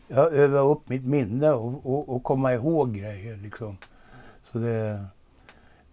ja, 0.08 0.30
öva 0.30 0.58
upp 0.58 0.88
mitt 0.88 1.04
minne 1.04 1.50
och, 1.50 1.86
och, 1.86 2.14
och 2.16 2.22
komma 2.22 2.54
ihåg 2.54 2.94
grejer 2.94 3.36
liksom. 3.36 3.76
Så 4.52 4.58
det, 4.58 5.04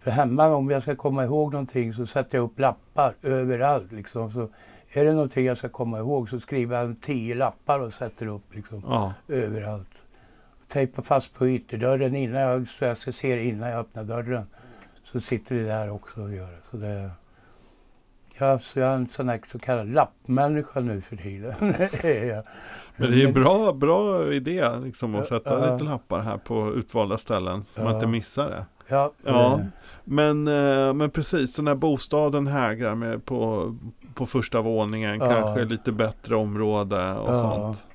för 0.00 0.10
hemma 0.10 0.46
om 0.48 0.70
jag 0.70 0.82
ska 0.82 0.96
komma 0.96 1.24
ihåg 1.24 1.52
någonting 1.52 1.94
så 1.94 2.06
sätter 2.06 2.38
jag 2.38 2.44
upp 2.44 2.58
lappar 2.58 3.14
överallt 3.22 3.92
liksom. 3.92 4.32
Så 4.32 4.48
är 4.92 5.04
det 5.04 5.12
någonting 5.12 5.46
jag 5.46 5.58
ska 5.58 5.68
komma 5.68 5.98
ihåg 5.98 6.30
så 6.30 6.40
skriver 6.40 6.82
jag 6.82 7.00
tio 7.00 7.34
lappar 7.34 7.80
och 7.80 7.94
sätter 7.94 8.26
upp 8.26 8.54
liksom 8.54 8.82
Ja. 8.86 9.14
överallt. 9.28 9.88
Tejpa 10.68 11.02
fast 11.02 11.34
på 11.34 11.48
ytterdörren 11.48 12.14
innan 12.14 12.40
jag, 12.40 12.68
så 12.68 12.84
jag 12.84 12.98
ska 12.98 13.12
se 13.12 13.34
det 13.36 13.44
innan 13.44 13.68
jag 13.70 13.80
öppnar 13.80 14.04
dörren. 14.04 14.46
Så 15.04 15.20
sitter 15.20 15.54
det 15.54 15.64
där 15.64 15.90
också 15.90 16.22
och 16.22 16.34
gör 16.34 16.50
det. 16.50 16.58
Så 16.70 16.76
det 16.76 17.10
ja, 18.42 18.58
så 18.58 18.78
jag 18.78 18.88
är 18.90 18.94
en 18.96 19.08
sån 19.08 19.28
här 19.28 19.40
så 19.52 19.58
kallad 19.58 19.92
lappmänniska 19.92 20.80
nu 20.80 21.00
för 21.00 21.16
tiden. 21.16 21.54
Men 22.96 23.10
det 23.10 23.22
är 23.22 23.26
en 23.26 23.32
bra, 23.34 23.72
bra 23.72 24.32
idé 24.32 24.68
liksom 24.84 25.14
att 25.14 25.26
sätta 25.26 25.66
ja. 25.66 25.72
lite 25.72 25.84
lappar 25.84 26.20
här 26.20 26.36
på 26.38 26.72
utvalda 26.74 27.18
ställen. 27.18 27.64
Så 27.74 27.82
man 27.82 27.90
Ja. 27.90 27.94
inte 27.94 28.06
missar 28.06 28.50
det. 28.50 28.64
Ja, 28.88 29.12
Ja. 29.24 29.60
Men, 30.04 30.48
eh, 30.48 30.94
men 30.94 31.10
precis, 31.10 31.54
så 31.54 31.62
när 31.62 31.74
bostaden 31.74 32.46
hägrar 32.46 32.94
med 32.94 33.24
på, 33.24 33.74
på 34.14 34.26
första 34.26 34.60
våningen, 34.60 35.20
kanske 35.20 35.64
lite 35.64 35.92
bättre 35.92 36.36
område 36.36 37.12
och 37.14 37.36
sånt. 37.36 37.86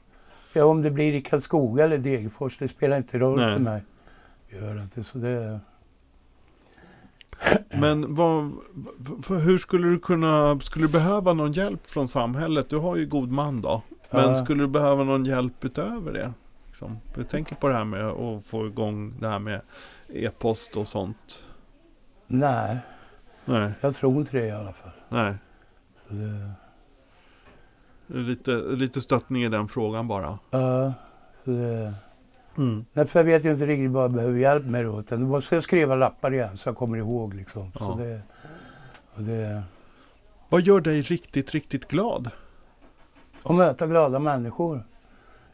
ja, 0.53 0.65
om 0.65 0.81
det 0.81 0.91
blir 0.91 1.13
i 1.13 1.21
Karlskoga 1.21 1.83
eller 1.83 1.97
Degerfors, 1.97 2.57
det 2.57 2.67
spelar 2.67 2.97
inte 2.97 3.19
roll 3.19 3.39
Nej. 3.39 3.53
för 3.53 3.60
mig. 3.60 3.83
Gör 4.49 4.81
inte. 4.81 5.03
Så 5.03 5.17
det, 5.17 5.60
Men 7.69 8.13
vad, 8.13 8.52
hur 9.43 9.58
skulle 9.58 9.88
du 9.88 10.00
kunna, 10.00 10.60
skulle 10.60 10.86
du 10.88 10.91
behöva 10.91 11.34
någon 11.34 11.54
hjälp 11.54 11.88
från 11.88 12.08
samhället? 12.08 12.69
Du 12.69 12.78
har 12.78 12.95
ju 12.95 13.06
god 13.06 13.32
man 13.32 13.62
då. 13.62 13.82
Men 14.12 14.30
Ja. 14.30 14.36
skulle 14.36 14.63
du 14.63 14.67
behöva 14.67 15.04
någon 15.04 15.26
hjälp 15.26 15.65
utöver 15.65 16.13
det? 16.13 16.34
Liksom? 16.67 16.97
Jag 17.15 17.30
tänker 17.30 17.56
på 17.56 17.67
det 17.67 17.73
här 17.76 17.84
med 17.86 18.06
att 18.06 18.45
få 18.45 18.67
igång 18.67 19.13
det 19.19 19.28
här 19.28 19.39
med 19.39 19.62
e-post 20.13 20.78
och 20.78 20.88
sånt. 20.88 21.43
nej, 22.28 22.78
Nej, 23.45 23.71
jag 23.82 23.95
tror 23.95 24.15
inte 24.17 24.38
det 24.38 24.47
i 24.47 24.52
alla 24.52 24.73
fall. 24.73 24.91
nej. 25.10 25.36
Det, 26.10 26.52
Lite, 28.10 28.52
lite 28.52 29.02
stöttning 29.02 29.43
i 29.43 29.50
den 29.50 29.67
frågan 29.67 30.08
bara. 30.08 30.39
ja, 30.52 30.93
det, 31.43 31.93
Mm. 32.57 32.85
Därför 32.93 33.23
vet 33.23 33.43
jag 33.43 33.53
inte 33.53 33.65
riktigt 33.65 33.91
vad 33.91 34.03
jag 34.03 34.11
behöver 34.11 34.39
hjälp 34.39 34.65
med 34.65 34.85
då. 34.85 34.99
Utan 34.99 35.21
då 35.21 35.27
måste 35.27 35.55
jag 35.55 35.63
skriva 35.63 35.95
lappar 35.95 36.33
igen 36.33 36.57
så 36.57 36.69
jag 36.69 36.75
kommer 36.75 36.97
ihåg 36.97 37.33
liksom. 37.33 37.71
Så 37.71 37.77
Ja. 37.99 38.03
det, 38.03 38.21
och 39.15 39.23
det, 39.23 39.63
Vad 40.49 40.61
gör 40.61 40.81
dig 40.81 41.01
riktigt, 41.01 41.51
riktigt 41.51 41.87
glad? 41.87 42.29
och 43.43 43.55
möta 43.55 43.87
glada 43.87 44.19
människor. 44.19 44.83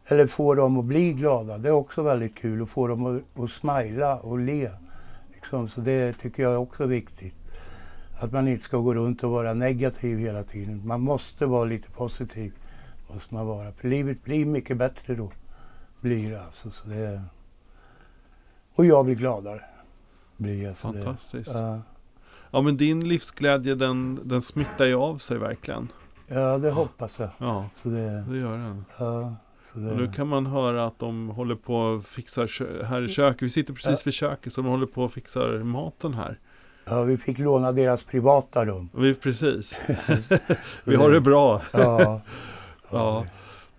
Eller 0.05 0.27
få 0.27 0.55
dem 0.55 0.77
att 0.77 0.85
bli 0.85 1.13
glada. 1.13 1.57
Det 1.57 1.67
är 1.67 1.73
också 1.73 2.01
väldigt 2.01 2.35
kul 2.35 2.61
att 2.63 2.69
få 2.69 2.87
dem 2.87 3.05
att, 3.05 3.43
att 3.43 3.51
smila 3.51 4.17
och 4.19 4.39
le. 4.39 4.71
Liksom. 5.33 5.69
Så 5.69 5.81
det 5.81 6.13
tycker 6.13 6.43
jag 6.43 6.51
är 6.51 6.57
också 6.57 6.85
viktigt. 6.85 7.35
Att 8.19 8.31
man 8.31 8.47
inte 8.47 8.63
ska 8.63 8.77
gå 8.77 8.93
runt 8.93 9.23
och 9.23 9.31
vara 9.31 9.53
negativ 9.53 10.17
hela 10.19 10.43
tiden. 10.43 10.81
Man 10.87 11.01
måste 11.01 11.45
vara 11.45 11.65
lite 11.65 11.91
positiv. 11.91 12.53
Måste 13.13 13.33
man 13.33 13.47
vara. 13.47 13.71
För 13.71 13.87
livet 13.87 14.23
blir 14.23 14.45
mycket 14.45 14.77
bättre 14.77 15.15
då. 15.15 15.31
Blir 16.03 16.31
det 16.31 16.41
alltså. 16.41 16.71
Så 16.71 16.87
det, 16.87 17.21
och 18.75 18.85
jag 18.85 19.05
blir 19.05 19.15
gladare. 19.15 19.61
Blir 20.37 20.63
jag, 20.63 20.77
Fantastiskt. 20.77 21.51
Ja. 21.53 21.81
Ja 22.51 22.61
men 22.61 22.77
din 22.77 23.07
livsglädje 23.07 23.75
den, 23.75 24.19
den 24.23 24.41
smittar 24.41 24.85
ju 24.85 24.95
av 24.95 25.17
sig 25.17 25.37
verkligen. 25.37 25.87
Ja, 26.27 26.57
det 26.57 26.71
hoppas 26.71 27.19
jag. 27.19 27.29
Ja, 27.37 27.69
Så 27.83 27.89
det, 27.89 28.23
det 28.29 28.37
gör 28.37 28.57
den. 28.57 28.85
ja, 28.97 29.35
Så 29.73 29.79
Och 29.89 29.97
nu 29.97 30.11
kan 30.15 30.27
man 30.27 30.45
höra 30.45 30.85
att 30.85 30.99
de 30.99 31.29
håller 31.29 31.55
på 31.55 31.75
och 31.75 32.05
fixar 32.05 32.83
här 32.83 33.01
i 33.01 33.07
köket. 33.09 33.41
Vi 33.41 33.49
sitter 33.49 33.73
precis 33.73 34.07
vid 34.07 34.13
köket 34.13 34.53
så 34.53 34.61
de 34.61 34.69
håller 34.69 34.85
på 34.85 35.03
och 35.03 35.13
fixar 35.13 35.63
maten 35.63 36.13
här. 36.13 36.39
ja, 36.85 37.01
vi 37.03 37.17
fick 37.17 37.37
låna 37.39 37.71
deras 37.71 38.03
privata 38.03 38.65
rum. 38.65 38.89
Vi 38.93 39.15
precis. 39.15 39.81
vi 40.83 40.95
har 40.95 41.11
det 41.11 41.21
bra. 41.21 41.61
Ja, 41.73 42.21
Ja. 42.91 43.25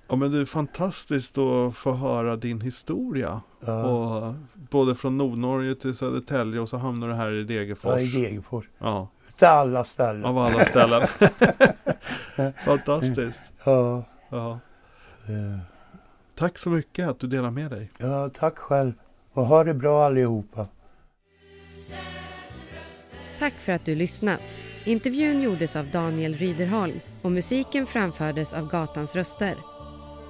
Ja 0.08 0.16
men 0.16 0.32
det 0.32 0.38
är 0.38 0.44
fantastiskt 0.44 1.38
att 1.38 1.76
få 1.76 1.92
höra 1.92 2.36
din 2.36 2.60
historia. 2.60 3.40
ja, 3.66 3.84
Och 3.84 4.34
både 4.70 4.94
från 4.94 5.18
Nordnorge 5.18 5.74
till 5.74 5.94
Södertälje 5.96 6.60
och 6.60 6.68
så 6.68 6.76
hamnar 6.76 7.08
du 7.08 7.14
här 7.14 7.32
i 7.32 7.36
ja, 7.36 7.40
i 7.40 7.44
Degerfors. 7.44 8.12
Degerfors. 8.14 8.64
Ja, 8.78 9.08
Utav 9.28 9.48
alla 9.58 9.84
ställen. 9.84 10.24
av 10.24 10.38
alla 10.38 10.64
ställen. 10.64 11.08
Fantastiskt. 12.64 13.40
Ja, 13.64 14.04
Ja. 14.30 14.58
Tack 16.34 16.58
så 16.58 16.70
mycket 16.70 17.08
att 17.08 17.18
du 17.20 17.26
delar 17.26 17.50
med 17.50 17.70
dig. 17.70 17.90
ja, 17.98 18.28
tack 18.28 18.58
själv. 18.58 18.92
Och 19.32 19.46
ha 19.46 19.64
det 19.64 19.74
bra 19.74 20.04
allihopa. 20.06 20.66
Tack 23.38 23.54
för 23.54 23.72
att 23.72 23.84
du 23.84 23.94
lyssnat. 23.94 24.42
Intervjun 24.84 25.40
gjordes 25.42 25.76
av 25.76 25.86
Daniel 25.90 26.34
Ryderholm 26.34 27.00
och 27.22 27.32
musiken 27.32 27.86
framfördes 27.86 28.52
av 28.52 28.68
Gatans 28.70 29.16
röster. 29.16 29.54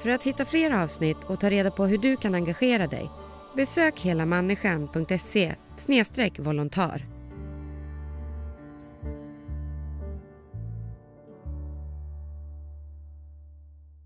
För 0.04 0.10
att 0.10 0.22
hitta 0.22 0.44
fler 0.44 0.70
avsnitt 0.70 1.24
och 1.24 1.40
ta 1.40 1.50
reda 1.50 1.70
på 1.70 1.86
hur 1.86 1.98
du 1.98 2.16
kan 2.16 2.34
engagera 2.34 2.86
dig 2.86 3.10
besök 3.56 4.00
helamänniskan.se 4.00 5.54
volontär. 6.38 7.13